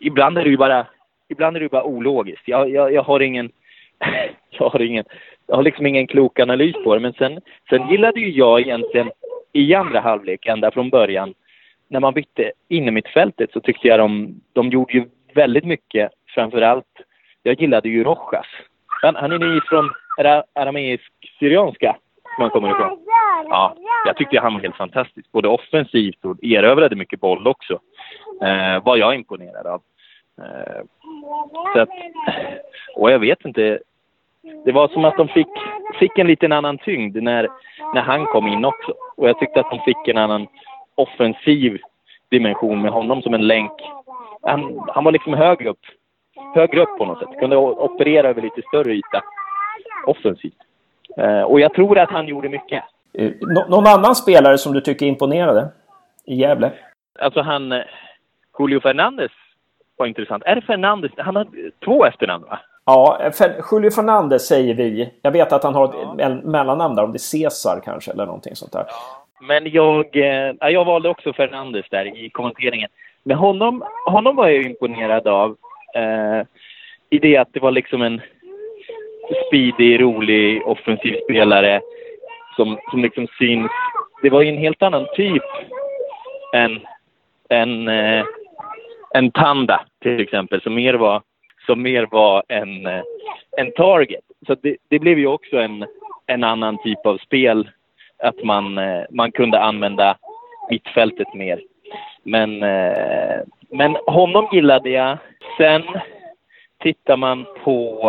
[0.00, 0.86] ibland är det ju bara,
[1.28, 2.48] ibland är det bara ologiskt.
[2.48, 3.50] Jag, jag, jag har ingen,
[4.50, 5.04] jag har ingen,
[5.46, 7.00] jag har liksom ingen klok analys på det.
[7.00, 9.10] Men sen, sen gillade ju jag egentligen
[9.52, 11.34] i andra halvlek, ända från början,
[11.88, 16.10] när man bytte innermittfältet så tyckte jag de, de gjorde ju väldigt mycket.
[16.34, 17.00] Framförallt,
[17.42, 18.46] jag gillade ju Rojas.
[19.02, 19.90] Han, han är ny från
[20.54, 21.96] arameisk-syrianska,
[22.36, 22.98] som han kommer ifrån.
[23.48, 23.76] Ja,
[24.06, 25.32] jag tyckte han var helt fantastisk.
[25.32, 27.80] Både offensivt och erövrade mycket boll också.
[28.42, 29.82] Eh, var jag imponerad av.
[30.42, 30.82] Eh,
[31.74, 31.88] så att,
[32.96, 33.78] och jag vet inte.
[34.64, 35.48] Det var som att de fick,
[35.98, 37.48] fick en liten annan tyngd när,
[37.94, 38.94] när han kom in också.
[39.16, 40.46] Och jag tyckte att de fick en annan
[40.96, 41.78] offensiv
[42.30, 43.72] dimension med honom som en länk.
[44.42, 45.86] Han, han var liksom högre upp,
[46.54, 47.38] högre upp på något sätt.
[47.40, 49.22] Kunde operera över lite större yta
[50.06, 50.58] offensivt.
[51.16, 52.84] Eh, och jag tror att han gjorde mycket.
[53.14, 55.68] Eh, nå någon annan spelare som du tycker imponerade
[56.24, 56.72] i Gävle?
[57.18, 57.72] Alltså han...
[57.72, 57.82] Eh,
[58.58, 59.30] Julio Fernandez
[59.96, 60.42] var intressant.
[60.46, 61.12] Är det Fernandez?
[61.16, 61.46] Han har
[61.84, 62.58] två efternamn va?
[62.84, 63.30] Ja,
[63.72, 65.12] Julio Fernandez säger vi.
[65.22, 66.28] Jag vet att han har ett ja.
[66.28, 68.86] mellannamn där, om det är Cesar kanske eller någonting sånt där.
[69.40, 72.88] Men jag, eh, jag valde också Fernandes där i kommenteringen.
[73.22, 75.56] Men honom, honom var jag imponerad av.
[75.94, 76.46] Eh,
[77.10, 78.20] I det att det var liksom en
[79.46, 81.80] speedig, rolig, offensiv spelare
[82.56, 83.70] som, som liksom syns.
[84.22, 85.42] Det var ju en helt annan typ
[86.54, 86.80] än,
[87.50, 88.24] än, eh,
[89.14, 91.22] än Tanda till exempel, som mer var,
[91.66, 93.02] som mer var en, eh,
[93.56, 94.24] en target.
[94.46, 95.86] Så det, det blev ju också en,
[96.26, 97.70] en annan typ av spel
[98.18, 100.16] att man, eh, man kunde använda
[100.70, 101.60] mittfältet mer.
[102.22, 103.40] Men, eh,
[103.70, 105.18] men honom gillade jag.
[105.58, 105.82] Sen
[106.78, 108.00] tittar man på,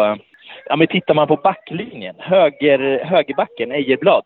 [0.66, 4.24] ja, men tittar man på backlinjen, höger, högerbacken Ejerblad.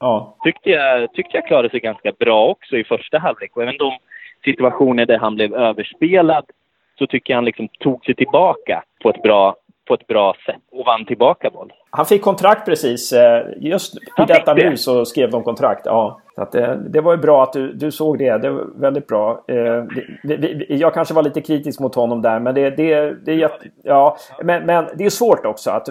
[0.00, 0.36] Ja.
[0.44, 3.56] Tyckte, jag, tyckte jag klarade sig ganska bra också i första halvlek.
[3.56, 3.98] Och även de
[4.44, 6.44] situationer där han blev överspelad
[6.98, 9.56] så tycker jag han liksom tog sig tillbaka på ett bra,
[9.88, 11.72] på ett bra sätt och vann tillbaka boll.
[11.96, 13.12] Han fick kontrakt precis.
[13.12, 15.82] Eh, just i detta nu så skrev de kontrakt.
[15.84, 16.20] Ja.
[16.36, 18.38] Att det, eh, det var ju bra att du, du såg det.
[18.38, 19.44] Det var väldigt bra.
[19.48, 19.84] Eh,
[20.68, 23.50] jag kanske var lite kritisk mot honom där, men det, det, det,
[23.82, 25.70] ja, men, men det är svårt också.
[25.70, 25.88] att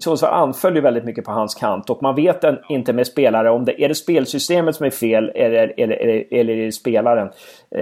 [0.00, 3.64] Sundsvall anföll ju väldigt mycket på hans kant och man vet inte med spelare om
[3.64, 7.28] det är det spelsystemet som är fel eller, eller, eller, eller är det spelaren.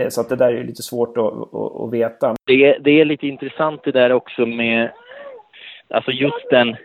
[0.08, 2.34] Så att det där är lite svårt att, att, att veta.
[2.46, 4.90] Det, det är lite intressant det där också med
[5.90, 6.76] alltså just den...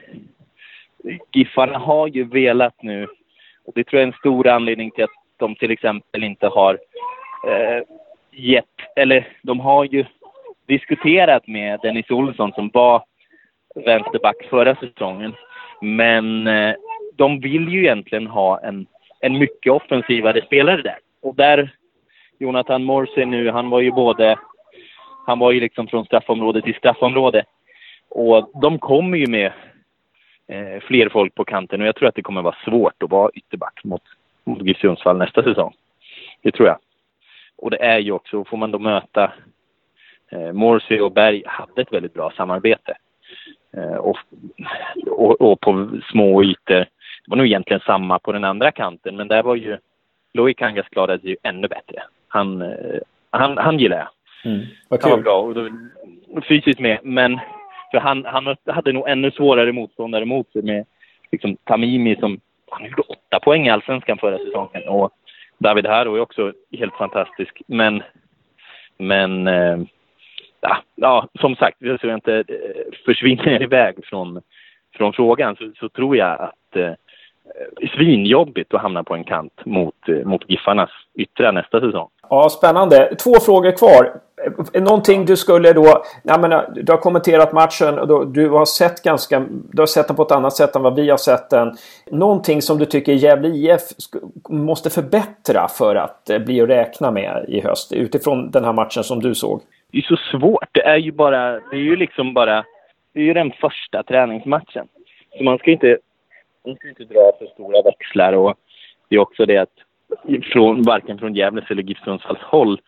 [1.31, 3.07] Giffarna har ju velat nu,
[3.65, 6.79] och det tror jag är en stor anledning till att de till exempel inte har
[7.47, 7.83] eh,
[8.31, 10.05] gett, eller de har ju
[10.67, 13.03] diskuterat med Dennis Olsson som var
[13.75, 15.33] vänsterback förra säsongen.
[15.81, 16.75] Men eh,
[17.15, 18.85] de vill ju egentligen ha en,
[19.19, 20.97] en mycket offensivare spelare där.
[21.21, 21.69] Och där,
[22.39, 24.35] Jonathan Morse nu, han var ju både,
[25.25, 27.43] han var ju liksom från straffområde till straffområde.
[28.09, 29.51] Och de kommer ju med
[30.81, 33.83] fler folk på kanten och jag tror att det kommer vara svårt att vara ytterback
[33.83, 34.01] mot,
[34.43, 35.73] mot GIF Sundsvall nästa säsong.
[36.41, 36.77] Det tror jag.
[37.57, 39.31] Och det är ju också, får man då möta
[40.31, 42.97] eh, Morsi och Berg hade ett väldigt bra samarbete.
[43.77, 44.17] Eh, och,
[45.07, 46.79] och, och, på små ytor.
[47.25, 49.77] Det var nog egentligen samma på den andra kanten, men där var ju
[50.33, 52.03] Loic Kangas klarade ju ännu bättre.
[52.27, 54.07] Han, eh, han, han gillar jag.
[54.51, 55.11] Mm, vad kul.
[55.11, 55.69] Han var bra och då,
[56.47, 57.39] fysiskt med, men
[57.93, 60.85] för han, han hade nog ännu svårare motståndare mot sig med
[61.31, 62.39] liksom, Tamimi som
[62.71, 64.87] han gjorde åtta poäng i allsvenskan förra säsongen.
[64.87, 65.11] Och
[65.57, 67.61] David Haro är också helt fantastisk.
[67.67, 68.03] Men,
[68.97, 69.77] men eh,
[70.61, 74.41] ja, ja, som sagt, så jag inte eh, försvinner iväg från,
[74.97, 76.93] från frågan så, så tror jag att eh,
[77.95, 82.09] svinjobbigt att hamna på en kant mot, eh, mot Giffarnas yttre nästa säsong.
[82.29, 83.15] Ja, spännande.
[83.15, 84.21] Två frågor kvar.
[84.73, 86.03] Eh, någonting du skulle då...
[86.23, 89.45] Jag menar, eh, du har kommenterat matchen och du har sett ganska...
[89.49, 91.75] Du har sett den på ett annat sätt än vad vi har sett den.
[92.11, 93.81] Någonting som du tycker Gävle IF
[94.49, 99.03] måste förbättra för att eh, bli att räkna med i höst utifrån den här matchen
[99.03, 99.61] som du såg?
[99.91, 100.69] Det är så svårt.
[100.71, 101.51] Det är ju bara...
[101.51, 102.63] Det är ju liksom bara...
[103.13, 104.87] Det är ju den första träningsmatchen.
[105.37, 105.97] Så man ska inte...
[106.65, 108.55] Man ska inte dra för stora växlar och
[109.09, 109.69] det är också det att
[110.53, 112.81] från, varken från Gävles eller Giftsundsvalls håll.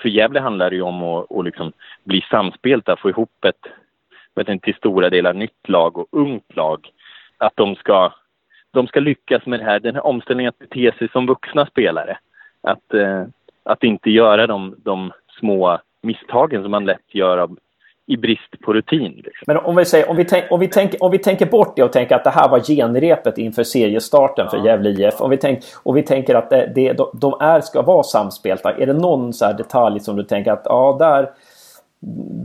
[0.00, 1.72] För Gävle handlar det ju om att, att liksom
[2.04, 3.66] bli samspelta, få ihop ett
[4.34, 6.90] vet inte, till stora delar nytt lag och ungt lag.
[7.38, 8.12] Att de ska,
[8.70, 12.18] de ska lyckas med det här, den här omställningen att bete sig som vuxna spelare.
[12.60, 13.24] Att, eh,
[13.62, 17.58] att inte göra de, de små misstagen som man lätt gör av
[18.12, 19.12] i brist på rutin.
[19.16, 19.44] Liksom.
[19.46, 21.82] Men om vi, säger, om, vi tänk, om, vi tänk, om vi tänker bort det
[21.82, 25.20] och tänker att det här var genrepet inför seriestarten för Gävle IF.
[25.20, 28.72] Om vi, tänk, och vi tänker att det, det, de, de är, ska vara samspelta.
[28.72, 31.30] Är det någon så detalj som du tänker att ja, där,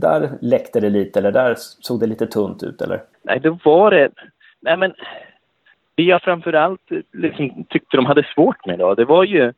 [0.00, 2.82] där läckte det lite eller där såg det lite tunt ut?
[2.82, 3.02] Eller?
[3.22, 4.08] Nej, det var det.
[4.60, 4.94] Nej, men
[5.94, 9.52] det jag framförallt liksom tyckte de hade svårt med då, det var ju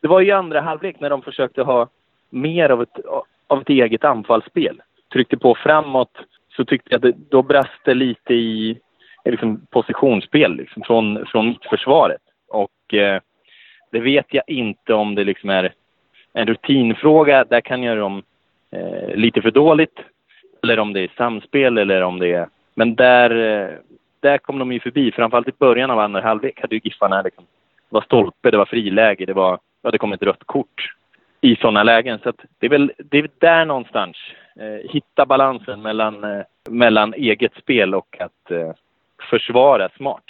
[0.00, 1.88] det var ju andra halvlek när de försökte ha
[2.30, 2.98] mer av ett,
[3.46, 4.82] av ett eget anfallsspel
[5.12, 6.18] tryckte på framåt
[6.56, 8.78] så tyckte jag att det, då brast det lite i
[9.24, 12.22] liksom, positionsspel liksom, från, från mittförsvaret.
[12.48, 13.20] Och eh,
[13.92, 15.74] det vet jag inte om det liksom är
[16.32, 17.44] en rutinfråga.
[17.44, 18.22] Där kan jag dem
[18.70, 19.98] eh, lite för dåligt.
[20.62, 22.48] Eller om det är samspel eller om det är...
[22.74, 23.70] Men där, eh,
[24.20, 25.12] där kom de ju förbi.
[25.12, 27.44] Framförallt i början av andra halvlek hade ju Giffarna liksom...
[27.90, 29.58] Det var stolpe, det var friläge, det var...
[29.82, 30.94] Ja, det kom ett rött kort
[31.40, 32.18] i sådana lägen.
[32.18, 34.16] Så det är väl det är där någonstans
[34.56, 38.72] eh, hitta balansen mellan, eh, mellan eget spel och att eh,
[39.30, 40.24] försvara smart.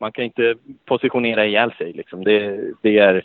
[0.00, 1.92] Man kan inte positionera ihjäl sig.
[1.92, 2.24] Liksom.
[2.24, 3.24] Det, det är,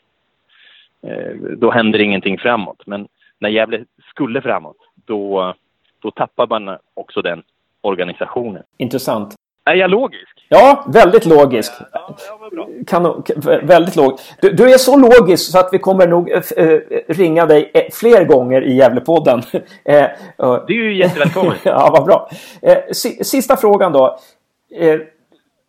[1.02, 2.88] eh, då händer ingenting framåt.
[2.88, 3.08] Men
[3.40, 5.54] när Gävle skulle framåt, då,
[6.00, 7.44] då tappar man också den
[7.82, 8.64] organisationen.
[8.78, 9.36] Intressant.
[9.68, 10.38] Är jag logisk?
[10.50, 11.74] Ja, väldigt logisk.
[11.94, 12.18] Ja,
[12.52, 13.24] ja, kan,
[13.64, 14.24] väldigt logisk.
[14.42, 16.42] Du, du, är så logisk så att vi kommer nog äh,
[17.08, 19.42] ringa dig äh, fler gånger i Gävlepodden.
[19.84, 19.94] det
[20.68, 21.56] är ju jättevälkommen.
[21.64, 22.30] ja, vad bra.
[23.22, 24.20] Sista frågan då.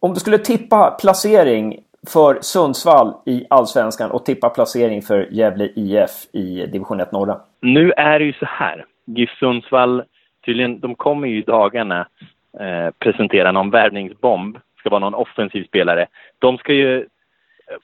[0.01, 6.11] Om du skulle tippa placering för Sundsvall i Allsvenskan och tippa placering för Gävle IF
[6.33, 7.41] i division 1 norra?
[7.61, 8.85] Nu är det ju så här.
[9.07, 10.03] GIF Sundsvall,
[10.47, 12.09] tydligen, de kommer ju i dagarna
[12.61, 16.07] eh, presentera någon värvningsbomb, ska vara någon offensiv spelare.
[16.39, 17.07] De ska ju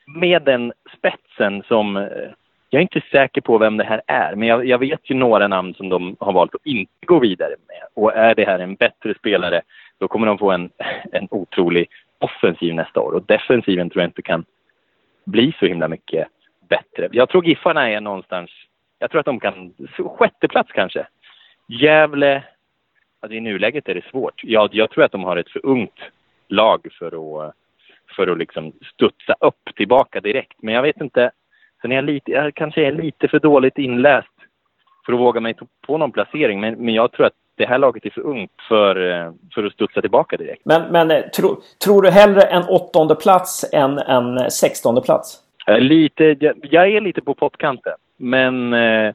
[0.07, 2.31] med den spetsen som eh,
[2.70, 5.49] jag är inte säker på vem det här är, men jag, jag, vet ju några
[5.49, 7.83] namn som de har valt att inte gå vidare med.
[7.95, 9.62] Och är det här en bättre spelare,
[9.99, 10.70] då kommer de få en,
[11.12, 13.12] en otrolig offensiv nästa år.
[13.12, 14.45] Och defensiven tror jag inte kan
[15.25, 16.29] bli så himla mycket
[16.68, 17.09] bättre.
[17.12, 18.51] Jag tror Giffarna är någonstans,
[18.99, 19.75] jag tror att de kan,
[20.18, 21.07] sjätte plats kanske.
[21.68, 22.43] Gävle
[23.25, 24.41] alltså i nuläget är det svårt.
[24.45, 26.01] Jag, jag tror att de har ett för ungt
[26.49, 27.55] lag för att,
[28.16, 30.57] för att liksom studsa upp tillbaka direkt.
[30.62, 31.31] Men jag vet inte.
[31.83, 34.29] Sen är jag, lite, jag kanske är lite för dåligt inläst
[35.07, 35.55] för att våga mig
[35.87, 36.61] på någon placering.
[36.61, 39.72] Men, men jag tror att det här laget är för ungt för, eh, för att
[39.72, 40.62] studsa tillbaka direkt.
[40.64, 45.41] Men, men eh, tro, tror du hellre en åttonde plats än en sextonde plats?
[45.79, 47.95] Lite, jag, jag är lite på pottkanten.
[48.16, 49.14] Men eh,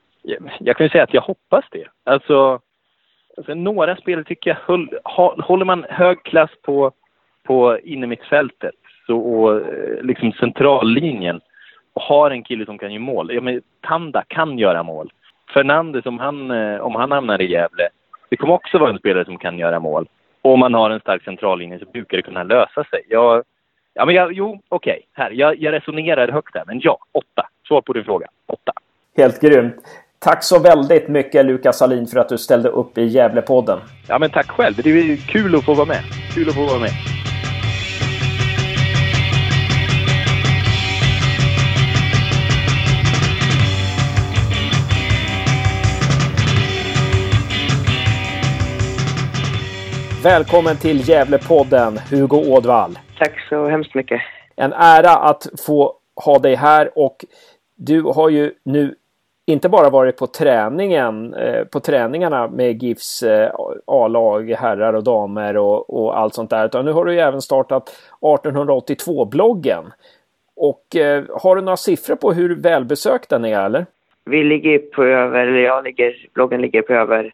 [0.59, 1.87] jag kan ju säga att jag hoppas det.
[2.03, 2.59] Alltså,
[3.39, 4.89] alltså några spelare tycker jag höll,
[5.43, 6.91] håller man hög klass på,
[7.43, 8.75] på innermittfältet
[9.07, 11.41] och eh, liksom centrallinjen
[11.93, 13.33] och har en kille som kan göra mål.
[13.33, 15.11] Ja, men Tanda kan göra mål.
[15.53, 17.89] Fernandes, om han, eh, om han hamnar i Gävle,
[18.29, 20.07] det kommer också vara en spelare som kan göra mål.
[20.41, 23.01] Och om man har en stark centrallinje så brukar det kunna lösa sig.
[23.09, 23.43] Jag,
[23.93, 24.91] ja, men jag, jo, okej.
[24.91, 25.03] Okay.
[25.13, 26.63] Här, jag, jag resonerar högt där.
[26.67, 27.49] Men ja, åtta.
[27.67, 28.27] Svar på din fråga.
[28.47, 28.73] Åtta.
[29.17, 29.75] Helt grymt.
[30.21, 33.79] Tack så väldigt mycket Lukas Salin för att du ställde upp i Gävlepodden.
[34.07, 34.75] Ja, men tack själv.
[34.83, 36.03] Det är kul att få vara med.
[36.33, 36.91] Kul att få vara med.
[50.23, 52.99] Välkommen till Gävlepodden, Hugo Ådvall.
[53.19, 54.21] Tack så hemskt mycket.
[54.55, 55.93] En ära att få
[56.25, 57.25] ha dig här och
[57.75, 58.95] du har ju nu
[59.49, 63.51] inte bara varit på träningen, eh, på träningarna med GIFs eh,
[63.85, 67.41] A-lag, herrar och damer och, och, allt sånt där, utan nu har du ju även
[67.41, 67.89] startat
[68.21, 69.83] 1882-bloggen.
[70.55, 73.85] Och eh, har du några siffror på hur välbesökt den är eller?
[74.25, 77.33] Vi ligger på över, eller jag ligger, bloggen ligger på över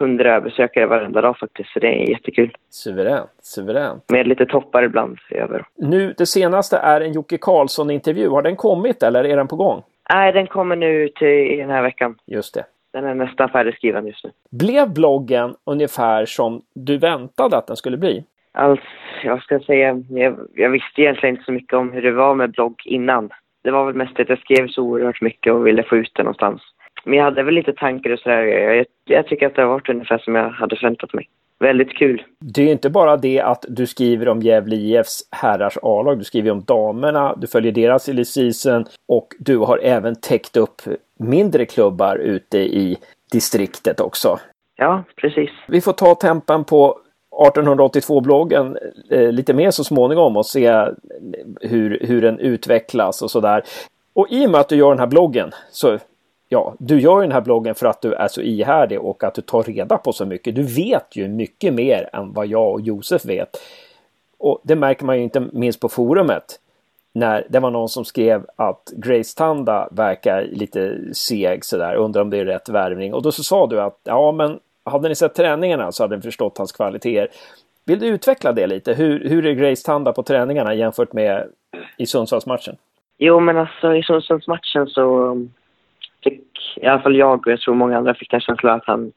[0.00, 2.56] 100 besökare varenda dag faktiskt, så det är jättekul.
[2.70, 4.04] Suveränt, suveränt.
[4.08, 5.64] Med lite toppar ibland över.
[5.76, 8.28] Nu, det senaste är en Jocke Karlsson-intervju.
[8.28, 9.82] Har den kommit eller är den på gång?
[10.12, 12.14] Nej, den kommer nu till den här veckan.
[12.26, 12.64] Just det.
[12.92, 14.30] Den är nästan färdigskriven just nu.
[14.50, 18.24] Blev bloggen ungefär som du väntade att den skulle bli?
[18.52, 18.86] Alltså,
[19.24, 22.50] jag ska säga, jag, jag visste egentligen inte så mycket om hur det var med
[22.50, 23.30] blogg innan.
[23.62, 26.22] Det var väl mest att jag skrev så oerhört mycket och ville få ut det
[26.22, 26.62] någonstans.
[27.04, 28.42] Men jag hade väl lite tankar och sådär.
[28.42, 31.28] Jag, jag tycker att det har varit ungefär som jag hade förväntat mig.
[31.64, 32.22] Väldigt kul.
[32.40, 36.18] Det är inte bara det att du skriver om Gävle IFs herrars A-lag.
[36.18, 40.82] Du skriver om damerna, du följer deras silly season och du har även täckt upp
[41.18, 42.96] mindre klubbar ute i
[43.32, 44.38] distriktet också.
[44.76, 45.50] Ja, precis.
[45.68, 46.98] Vi får ta tempen på
[47.52, 48.76] 1882-bloggen
[49.10, 50.86] eh, lite mer så småningom och se
[51.60, 53.62] hur, hur den utvecklas och sådär.
[54.14, 55.98] Och i och med att du gör den här bloggen så
[56.48, 59.42] ja, du gör den här bloggen för att du är så ihärdig och att du
[59.42, 60.54] tar reda på så mycket.
[60.54, 63.56] Du vet ju mycket mer än vad jag och Josef vet.
[64.38, 66.60] Och det märker man ju inte minst på forumet.
[67.12, 72.30] När det var någon som skrev att Grace Tanda verkar lite seg sådär, undrar om
[72.30, 73.14] det är rätt värvning.
[73.14, 76.22] Och då så sa du att ja, men hade ni sett träningarna så hade ni
[76.22, 77.28] förstått hans kvaliteter.
[77.84, 78.94] Vill du utveckla det lite?
[78.94, 81.48] Hur, hur är Grace Tanda på träningarna jämfört med
[81.96, 82.76] i Sundsvallsmatchen?
[83.18, 85.36] Jo, men alltså i Sundsvallsmatchen så
[86.24, 86.42] fick,
[86.76, 89.12] i alla fall jag och jag tror många andra fick den känslan att han,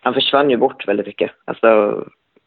[0.00, 1.30] han försvann ju bort väldigt mycket.
[1.44, 2.04] Alltså,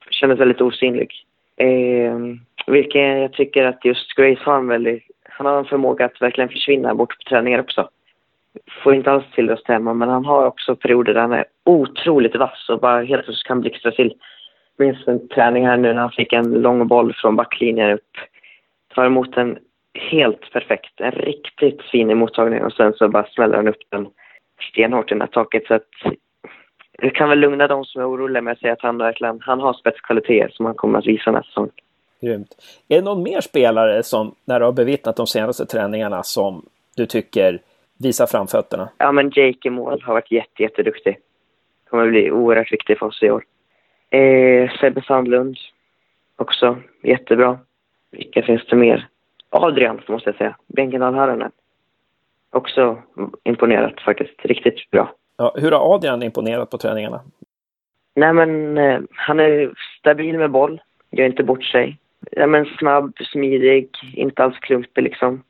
[0.10, 1.12] kändes väldigt osynlig.
[1.58, 2.20] Eh,
[2.68, 6.50] vilket jag tycker att just Grace har en väldigt, han har en förmåga att verkligen
[6.50, 7.90] försvinna bort på träningar också.
[8.84, 11.46] Får inte alls till det att stämma, men han har också perioder där han är
[11.64, 14.14] otroligt vass och bara helt plötsligt kan blixtra till.
[14.78, 18.18] Jag minns en träning här nu när han fick en lång boll från backlinjen upp.
[18.96, 19.58] Tar emot den
[19.96, 21.02] helt perfekt.
[21.02, 24.08] En riktigt fin mottagning och sen så bara smäller han upp den
[24.72, 25.68] stenhårt i taket.
[25.68, 25.90] Så att
[26.98, 29.60] det kan väl lugna de som är oroliga med att säga att han verkligen han
[29.60, 31.70] har spetskvaliteter som han kommer att visa nästa säsong.
[32.22, 32.56] Grymt.
[32.88, 36.66] Är det någon mer spelare som, när du har bevittnat de senaste träningarna, som
[36.96, 37.62] du tycker
[38.00, 38.90] visar framfötterna?
[38.98, 41.18] Ja, men Jake i mål har varit jätte, jätteduktig.
[41.90, 43.44] Kommer bli oerhört viktig för oss i år.
[44.10, 45.58] Eh, Sebbe Sandlund
[46.36, 47.60] också jättebra.
[48.12, 49.08] Vilka finns det mer?
[49.64, 50.56] Adrian, måste jag säga.
[50.68, 51.52] Bänkendahl Harranen.
[52.52, 52.98] Också
[53.44, 54.34] imponerat faktiskt.
[54.38, 55.14] Riktigt bra.
[55.38, 57.22] Ja, hur har Adrian imponerat på träningarna?
[58.16, 60.82] Nej, men eh, han är stabil med boll.
[61.12, 61.98] Gör inte bort sig.
[62.32, 65.44] Ja, men snabb, smidig, inte alls klumpig liksom.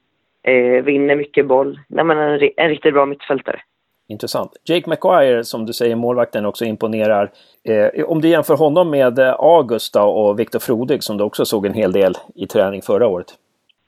[0.43, 1.79] Eh, vinner mycket boll.
[1.87, 3.61] Nej, men en, en riktigt bra mittfältare.
[4.07, 4.51] Intressant.
[4.63, 7.31] Jake McGuire, som du säger, målvakten också imponerar.
[7.63, 11.73] Eh, om du jämför honom med August och Viktor Frodig som du också såg en
[11.73, 13.27] hel del i träning förra året.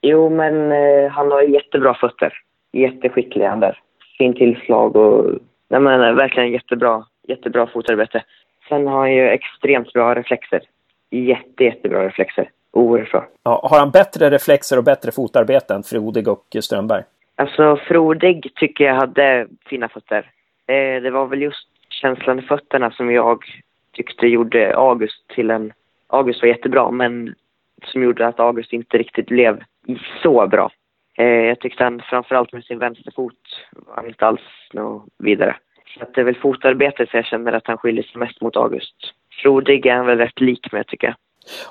[0.09, 2.33] Jo, men eh, han har jättebra fötter.
[2.71, 3.79] Jätteskicklig han där.
[4.17, 5.25] Fint tillslag och
[5.69, 8.23] nej, men, verkligen jättebra, jättebra fotarbete.
[8.69, 10.61] Sen har han ju extremt bra reflexer.
[11.09, 12.49] Jätte, jättebra reflexer.
[12.71, 13.27] Oerhört bra.
[13.43, 17.03] Ja, har han bättre reflexer och bättre fotarbete än Frodig och Strömberg?
[17.35, 20.31] Alltså, Frodig tycker jag hade fina fötter.
[20.67, 23.43] Eh, det var väl just känslan i fötterna som jag
[23.93, 25.73] tyckte gjorde August till en...
[26.07, 27.35] August var jättebra, men
[27.85, 29.63] som gjorde att August inte riktigt blev
[30.23, 30.71] så bra.
[31.17, 33.33] Eh, jag tyckte han framförallt med sin vänsterfot
[33.71, 34.41] var inte alls
[34.73, 35.55] något vidare.
[35.97, 38.95] Så att det är väl fotarbetet jag känner att han skiljer sig mest mot August.
[39.41, 41.15] Frodig är han väl rätt lik med tycker jag.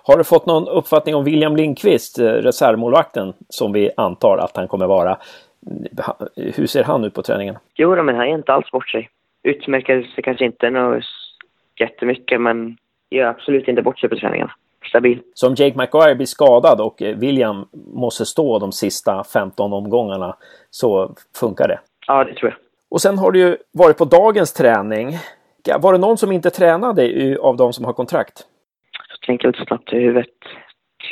[0.02, 4.68] Har du fått någon uppfattning om William Lindqvist, eh, reservmålvakten, som vi antar att han
[4.68, 5.18] kommer vara?
[6.36, 7.56] Hur ser han ut på träningen?
[7.74, 9.10] Jo, men han är inte alls bort sig.
[9.42, 11.04] Utmärker sig kanske inte något
[11.80, 12.76] jättemycket, men
[13.10, 14.52] gör absolut inte bort sig på träningarna.
[14.89, 15.22] Stabil.
[15.34, 20.37] Så om Jake McGuire blir skadad och eh, William måste stå de sista 15 omgångarna
[20.70, 21.80] så funkar det?
[22.07, 22.59] Ja, det tror jag.
[22.91, 25.18] Och sen har du ju varit på dagens träning.
[25.78, 28.47] Var det någon som inte tränade av de som har kontrakt?
[29.11, 30.28] Jag tänker lite snabbt i huvudet.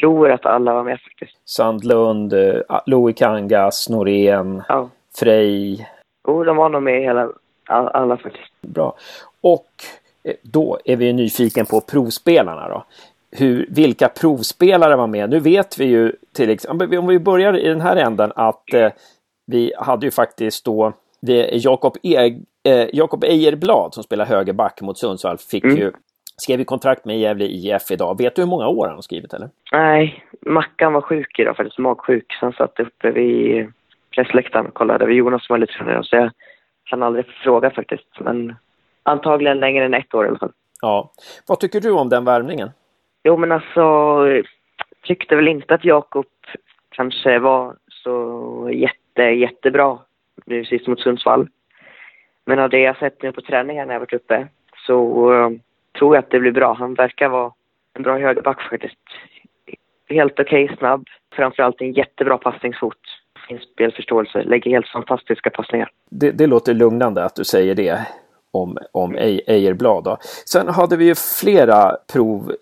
[0.01, 1.49] Tror att alla var med faktiskt.
[1.49, 4.91] Sandlund, eh, Louis Kangas, Norén, ja.
[5.18, 5.89] Frej.
[6.29, 7.29] Jo, oh, de var nog med hela,
[7.66, 8.61] alla faktiskt.
[8.62, 8.97] Bra.
[9.41, 9.68] Och
[10.25, 12.85] eh, då är vi nyfiken på provspelarna då.
[13.39, 15.30] Hur, vilka provspelare var med?
[15.30, 18.91] Nu vet vi ju till exempel, om vi börjar i den här änden, att eh,
[19.47, 20.93] vi hade ju faktiskt då
[21.53, 25.76] Jakob e eh, Jakob Ejerblad som spelar högerback mot Sundsvall fick mm.
[25.76, 25.93] ju
[26.37, 28.18] skrev ju kontrakt med Gävle IF idag.
[28.18, 29.51] Vet du hur många år han har skrivit eller?
[29.72, 32.32] Nej, Mackan var sjuk idag faktiskt, magsjuk.
[32.32, 33.72] Så han satt uppe vid
[34.14, 35.07] pressläktaren och kollade.
[35.07, 36.30] Vi Jonas som var lite tränare så jag
[36.85, 38.09] kan aldrig fråga faktiskt.
[38.18, 38.57] Men
[39.03, 40.53] antagligen längre än ett år i alla fall.
[40.80, 41.12] Ja.
[41.47, 42.70] Vad tycker du om den värvningen?
[43.25, 44.27] Jo men alltså,
[45.03, 46.27] tyckte väl inte att Jakob
[46.91, 49.99] kanske var så jätte, jättebra
[50.47, 51.49] nu sist mot Sundsvall.
[52.47, 54.49] Men av det jag sett nu på träningen när jag varit uppe
[54.87, 55.51] så uh,
[55.99, 56.72] tror jag att det blir bra.
[56.72, 57.53] Han verkar vara
[57.95, 58.99] en bra högerback faktiskt.
[60.09, 61.05] Helt okej okay, snabb.
[61.37, 62.99] Framförallt en jättebra passningsfot.
[63.49, 64.43] Fin spelförståelse.
[64.43, 65.91] Lägger helt fantastiska passningar.
[66.11, 68.07] Det, det låter lugnande att du säger det
[68.51, 69.16] om, om
[69.47, 70.05] Ejerblad.
[70.05, 70.16] Då.
[70.47, 72.53] Sen hade vi ju flera prov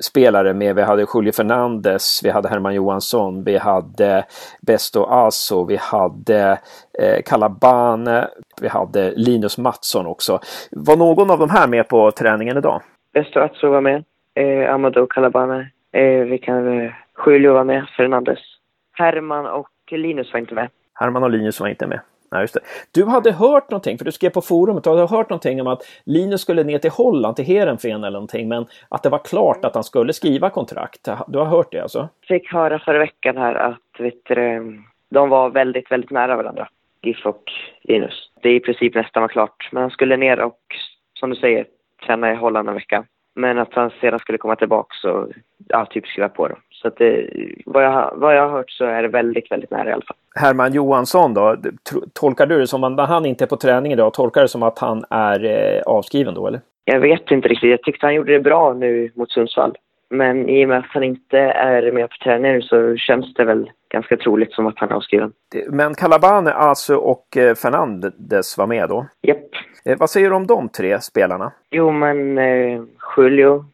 [0.00, 0.76] spelare med.
[0.76, 4.24] Vi hade Julio Fernandes, vi hade Herman Johansson, vi hade
[4.66, 6.58] Besto Asso, vi hade
[6.98, 8.28] eh, Calabane,
[8.60, 10.40] vi hade Linus Mattsson också.
[10.70, 12.82] Var någon av de här med på träningen idag?
[13.14, 16.92] Besto Asso var med, eh, Amadou Calabane, eh, vi kan, eh,
[17.26, 18.38] Julio var med, Fernandes.
[18.92, 20.68] Herman och Linus var inte med.
[20.94, 22.00] Herman och Linus var inte med.
[22.32, 22.60] Nej, just det.
[22.92, 25.82] Du hade hört någonting, för du skrev på forumet, du hade hört någonting om att
[26.04, 29.74] Linus skulle ner till Holland, till Heerenveen eller någonting, men att det var klart att
[29.74, 31.08] han skulle skriva kontrakt.
[31.28, 32.08] Du har hört det alltså?
[32.20, 34.78] Jag fick höra förra veckan här att vet du,
[35.10, 36.68] de var väldigt, väldigt nära varandra,
[37.02, 37.42] GIF och
[37.82, 38.30] Linus.
[38.42, 40.60] Det är i princip nästan var klart, men han skulle ner och,
[41.20, 41.66] som du säger,
[42.06, 43.04] träna i Holland en vecka.
[43.34, 45.32] Men att han sedan skulle komma tillbaka och
[45.68, 46.58] ja, typ skriva på dem.
[46.82, 47.30] Så att det,
[47.66, 50.16] vad, jag, vad jag har hört så är det väldigt, väldigt nära i alla fall.
[50.34, 51.56] Herman Johansson då?
[52.12, 54.62] Tolkar du det som att han inte är på träning idag, tolkar du det som
[54.62, 56.60] att han är eh, avskriven då eller?
[56.84, 57.70] Jag vet inte riktigt.
[57.70, 59.76] Jag tyckte han gjorde det bra nu mot Sundsvall.
[60.10, 63.70] Men i och med att han inte är med på träningen så känns det väl
[63.88, 65.32] ganska troligt som att han är avskriven.
[65.68, 69.06] Men Calabane, Asu och eh, Fernandes var med då?
[69.22, 69.38] Japp.
[69.84, 71.52] Eh, vad säger du om de tre spelarna?
[71.70, 72.82] Jo, men eh,
[73.16, 73.64] Julio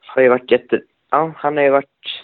[0.00, 0.80] har ju varit jätte...
[1.10, 2.15] Ja, han har ju varit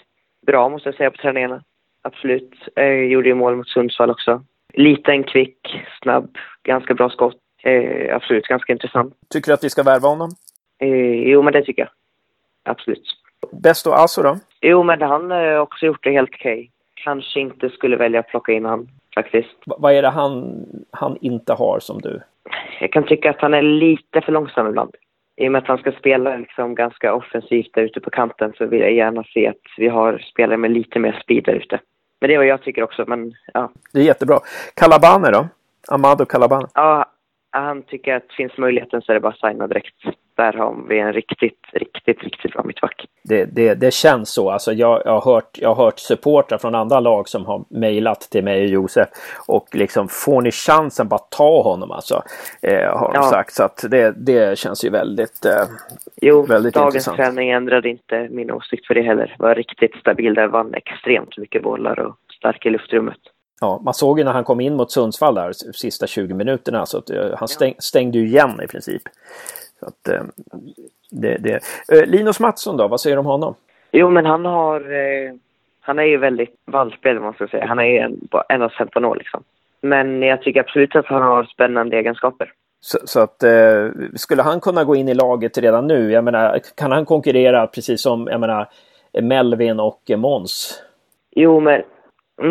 [0.45, 1.63] bra måste jag säga på träningarna.
[2.01, 2.53] Absolut.
[2.75, 4.43] Jag gjorde ju mål mot Sundsvall också.
[4.73, 5.57] Liten, kvick,
[6.01, 7.37] snabb, ganska bra skott.
[7.63, 9.13] Eh, absolut, ganska intressant.
[9.29, 10.29] Tycker du att vi ska värva honom?
[10.79, 11.89] Eh, jo, men det tycker jag.
[12.63, 13.03] Absolut.
[13.51, 14.37] Bäst och Asso då?
[14.61, 16.53] Jo, men han har också gjort det helt okej.
[16.53, 16.69] Okay.
[16.93, 19.57] Kanske inte skulle välja att plocka in han faktiskt.
[19.65, 22.21] V vad är det han, han inte har som du?
[22.79, 24.95] Jag kan tycka att han är lite för långsam ibland
[25.35, 28.65] i och med att han ska spela liksom ganska offensivt där ute på kanten så
[28.65, 31.79] vill jag gärna se att vi har spelare med lite mer speed där ute.
[32.21, 33.71] Men det är vad jag tycker också, men ja.
[33.93, 34.39] Det är jättebra.
[34.75, 35.47] Calabane då?
[35.87, 36.67] Amado Calabane?
[36.73, 37.05] Ja,
[37.51, 39.95] han tycker att finns möjligheten så är det bara att signa direkt
[40.35, 43.05] där har vi en riktigt, riktigt, riktigt bra mittback.
[43.23, 44.49] Det, det, det känns så.
[44.49, 48.21] Alltså jag, jag, har hört, jag har hört supportrar från andra lag som har mejlat
[48.21, 49.09] till mig och Josef.
[49.47, 52.23] Och liksom får ni chansen, bara ta honom alltså.
[52.61, 53.23] Eh, har de ja.
[53.23, 53.53] sagt.
[53.53, 55.65] Så att det, det känns ju väldigt eh,
[56.21, 57.17] Jo, väldigt dagens intressant.
[57.17, 59.35] träning ändrade inte min åsikt för det heller.
[59.39, 63.17] Var riktigt stabil där, vann extremt mycket bollar och stark i luftrummet.
[63.61, 66.97] Ja, man såg ju när han kom in mot Sundsvall där sista 20 minuterna så
[66.97, 69.01] att uh, han stäng, stängde ju igen i princip.
[69.83, 70.27] Så att, uh,
[71.11, 71.59] det, det.
[71.93, 73.55] Uh, Linus Mattsson då, vad säger du om honom?
[73.91, 74.83] Jo, men han har...
[75.81, 77.65] han är ju väldigt vallspel, man ska säga.
[77.65, 78.19] Han är ju en,
[78.49, 79.43] en 15 år liksom.
[79.81, 82.51] Men jag tycker absolut att han har spännande egenskaper.
[82.79, 83.43] Så, så att
[84.15, 86.11] skulle han kunna gå in i laget redan nu?
[86.11, 88.69] Jag menar, kan han konkurrera precis som jag menar,
[89.21, 90.83] Melvin och Måns?
[91.31, 91.83] Jo, men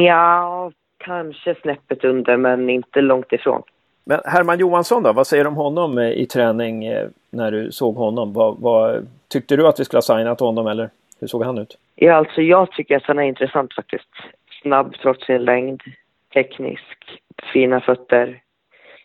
[0.05, 3.63] ja, kanske snäppet under, men inte långt ifrån.
[4.05, 7.73] Men Herman Johansson då, vad säger du om honom eh, i träning eh, när du
[7.73, 8.33] såg honom?
[8.33, 10.91] Vad, vad, tyckte du att vi skulle ha signat honom eller
[11.21, 11.79] hur såg han ut?
[11.95, 14.09] Ja, alltså jag tycker att han är intressant faktiskt.
[14.63, 15.83] Snabb trots sin längd,
[16.35, 17.21] teknisk,
[17.53, 18.43] fina fötter.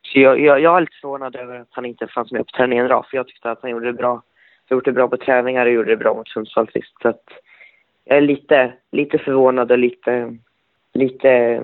[0.01, 2.85] Så jag, jag, jag är lite förvånad över att han inte fanns med på träningen
[2.85, 4.11] idag, för jag tyckte att han gjorde det bra.
[4.69, 6.93] Han gjorde det bra på träningar och gjorde det bra mot Sundsvall sist.
[7.01, 7.23] Så att
[8.05, 10.37] jag är lite, lite förvånad och lite,
[10.93, 11.61] lite,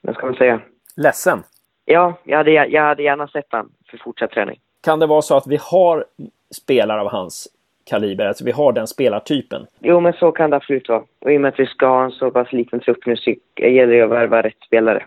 [0.00, 0.60] vad ska man säga?
[0.96, 1.42] Ledsen?
[1.84, 4.60] Ja, jag hade, jag hade gärna sett han för fortsatt träning.
[4.84, 6.04] Kan det vara så att vi har
[6.50, 7.48] spelare av hans
[7.84, 9.66] kaliber, alltså vi har den spelartypen?
[9.80, 11.02] Jo, men så kan det absolut vara.
[11.20, 13.34] Och i och med att vi ska ha en så pass liten trupp nu så
[13.56, 15.06] gäller det att värva rätt spelare.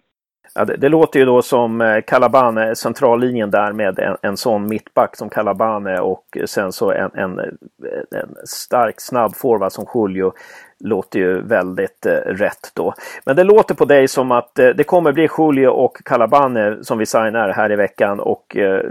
[0.53, 4.67] Ja, det, det, låter ju då som eh, Calabane, centrallinjen där med en, en sån
[4.67, 10.33] mittback som Calabane och sen så en, en, eh, en stark snabb forward som Julio.
[10.79, 12.93] Låter ju väldigt eh, rätt då.
[13.25, 16.73] Men det låter på dig som att eh, det kommer bli Julio och Calabane eh,
[16.81, 18.81] som vi signar här i veckan och eh,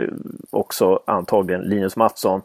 [0.50, 2.42] också antagligen Linus Mattsson.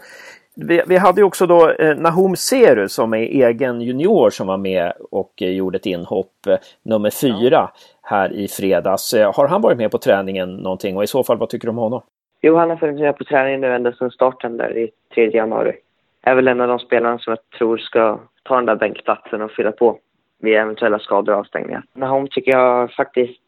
[0.55, 4.57] Vi, vi, hade ju också då eh, Nahom Seru som är egen junior som var
[4.57, 7.69] med och eh, gjorde ett inhopp eh, nummer fyra
[8.01, 9.13] här i fredags.
[9.13, 11.77] Har han varit med på träningen någonting och i så fall vad tycker du om
[11.77, 12.01] honom?
[12.41, 15.73] Jo, han har varit med på träningen nu ända sedan starten där i 3 januari.
[16.21, 19.51] Är väl en av de spelarna som jag tror ska ta den där bänkplatsen och
[19.51, 19.99] fylla på
[20.39, 21.83] vid eventuella skador och avstängningar.
[21.93, 23.41] Nahom tycker jag faktiskt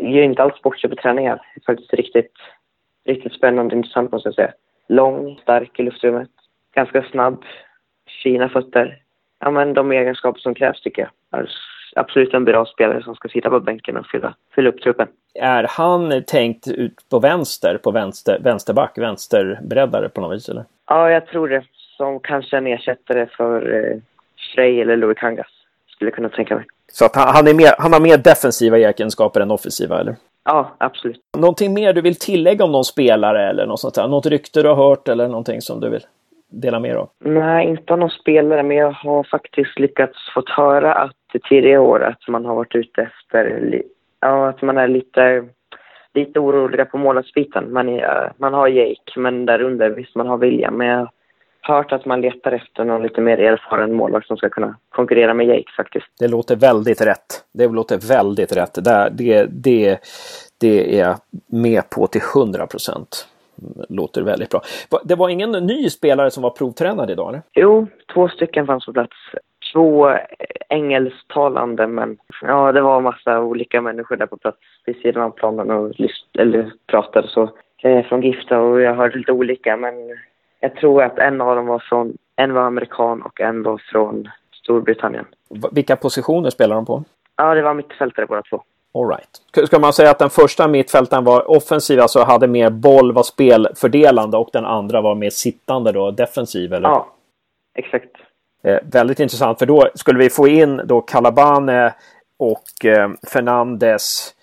[0.00, 1.40] gör inte alls bort sig på träningar.
[1.66, 2.32] Faktiskt riktigt,
[3.04, 4.52] riktigt spännande och intressant måste jag säga.
[4.88, 6.30] Lång, stark i luftrummet,
[6.74, 7.44] ganska snabb,
[8.22, 9.02] fina fötter.
[9.40, 11.40] Ja, men de egenskaper som krävs tycker jag.
[11.40, 11.50] Är
[11.96, 15.08] absolut en bra spelare som ska sitta på bänken och fylla, fylla upp truppen.
[15.34, 20.64] Är han tänkt ut på vänster, på vänster, vänsterback, vänsterbreddare på något vis eller?
[20.88, 21.64] Ja, jag tror det.
[21.72, 23.96] Som kanske en ersättare för eh,
[24.54, 25.46] Frey eller Louis Kangas.
[25.86, 26.64] Skulle jag kunna tänka mig.
[26.92, 30.16] Så att han, han, är mer, han har mer defensiva egenskaper än offensiva eller?
[30.46, 31.20] Ja, absolut.
[31.38, 34.08] Någonting mer du vill tillägga om någon spelare eller något sånt där?
[34.08, 36.06] Något rykte du har hört eller någonting som du vill
[36.48, 37.08] dela med av?
[37.24, 41.12] Nej, inte av någon spelare, men jag har faktiskt lyckats få höra att
[41.48, 43.82] tidigare år att man har varit ute efter,
[44.20, 45.44] ja, att man är lite,
[46.14, 47.72] lite oroliga på målvaktsbiten.
[47.72, 48.00] Man,
[48.36, 50.70] man har Jake, men där under visst man har vilja.
[50.70, 51.08] Men jag
[51.66, 55.46] hört att man letar efter någon lite mer erfaren målvakt som ska kunna konkurrera med
[55.46, 56.06] Jake faktiskt.
[56.18, 57.44] Det låter väldigt rätt.
[57.52, 58.74] Det låter väldigt rätt.
[58.74, 59.98] Det, det, det,
[60.60, 63.28] det är jag med på till 100 procent.
[63.88, 64.60] Låter väldigt bra.
[65.04, 67.28] Det var ingen ny spelare som var provtränad idag?
[67.28, 67.42] Eller?
[67.54, 69.16] Jo, två stycken fanns på plats.
[69.72, 70.10] Två
[70.68, 75.70] engelsktalande, men ja, det var massa olika människor där på plats vid sidan av planen
[75.70, 75.92] och
[76.38, 77.50] eller pratade så.
[77.82, 79.94] Eh, från Gifta och jag hörde lite olika, men
[80.60, 84.28] jag tror att en av dem var från, en var amerikan och en var från
[84.52, 85.24] Storbritannien.
[85.72, 87.04] Vilka positioner spelar de på?
[87.36, 88.62] Ja, det var mittfältare båda två.
[88.94, 89.66] All right.
[89.68, 94.36] Ska man säga att den första mittfältaren var offensiv, alltså hade mer boll, var spelfördelande
[94.36, 96.72] och den andra var mer sittande då, defensiv?
[96.72, 96.88] Eller?
[96.88, 97.06] Ja,
[97.74, 98.10] exakt.
[98.64, 101.94] Eh, väldigt intressant, för då skulle vi få in då Calabane
[102.38, 104.34] och eh, Fernandes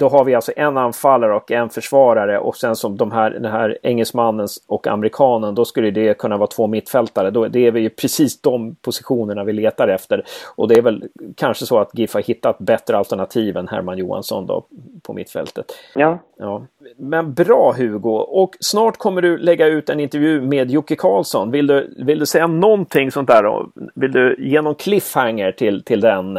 [0.00, 3.52] då har vi alltså en anfallare och en försvarare och sen som de här, den
[3.52, 7.30] här engelsmannen och amerikanen, då skulle det kunna vara två mittfältare.
[7.30, 10.24] Då, det är ju precis de positionerna vi letar efter.
[10.56, 11.04] Och det är väl
[11.36, 14.64] kanske så att GIF har hittat bättre alternativ än Herman Johansson då
[15.02, 15.72] på mittfältet.
[15.94, 16.18] Ja.
[16.38, 16.62] ja.
[16.96, 18.16] Men bra Hugo!
[18.16, 21.50] Och snart kommer du lägga ut en intervju med Jocke Karlsson.
[21.50, 23.66] Vill du, vill du säga någonting sånt där?
[23.94, 26.38] Vill du ge någon cliffhanger till, till den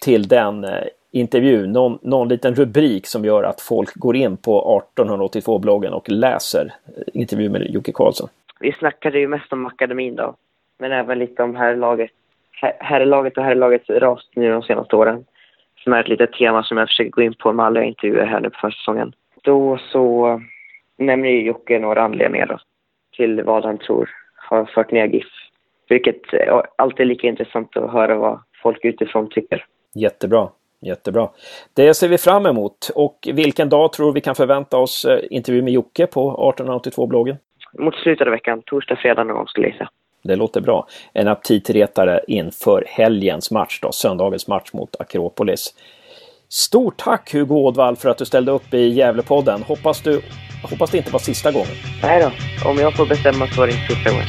[0.00, 0.66] till den
[1.12, 6.72] intervju, någon, någon liten rubrik som gör att folk går in på 1882-bloggen och läser
[7.12, 8.28] intervju med Jocke Karlsson?
[8.60, 10.34] Vi snackade ju mest om akademin då,
[10.78, 12.10] men även lite om herrlaget.
[12.78, 15.24] Herrlaget och herrlagets ras nu de senaste åren.
[15.84, 18.40] Som är ett litet tema som jag försöker gå in på med alla intervjuer här
[18.40, 19.12] nu på försäsongen.
[19.42, 20.40] Då så
[20.96, 22.58] nämner ju Jocke några anledningar då,
[23.16, 25.26] till vad han tror har fört ner GIF.
[25.88, 26.20] Vilket
[26.76, 29.64] alltid är lika intressant att höra vad folk utifrån tycker.
[29.94, 30.48] Jättebra.
[30.80, 31.28] Jättebra.
[31.74, 32.90] Det ser vi fram emot.
[32.94, 37.36] Och vilken dag tror vi kan förvänta oss eh, intervju med Jocke på 1882-bloggen?
[37.78, 39.90] Mot slutet av veckan, torsdag, fredag någon gång skulle jag säga.
[40.22, 40.86] Det låter bra.
[41.12, 45.74] En aptitretare inför helgens match då, söndagens match mot Akropolis.
[46.48, 49.62] Stort tack Hugo Ådvall för att du ställde upp i Gävlepodden.
[49.62, 50.20] Hoppas, du,
[50.70, 51.76] hoppas det inte var sista gången.
[52.02, 52.30] Nej då,
[52.70, 54.26] om jag får bestämma så är det inte sista gången.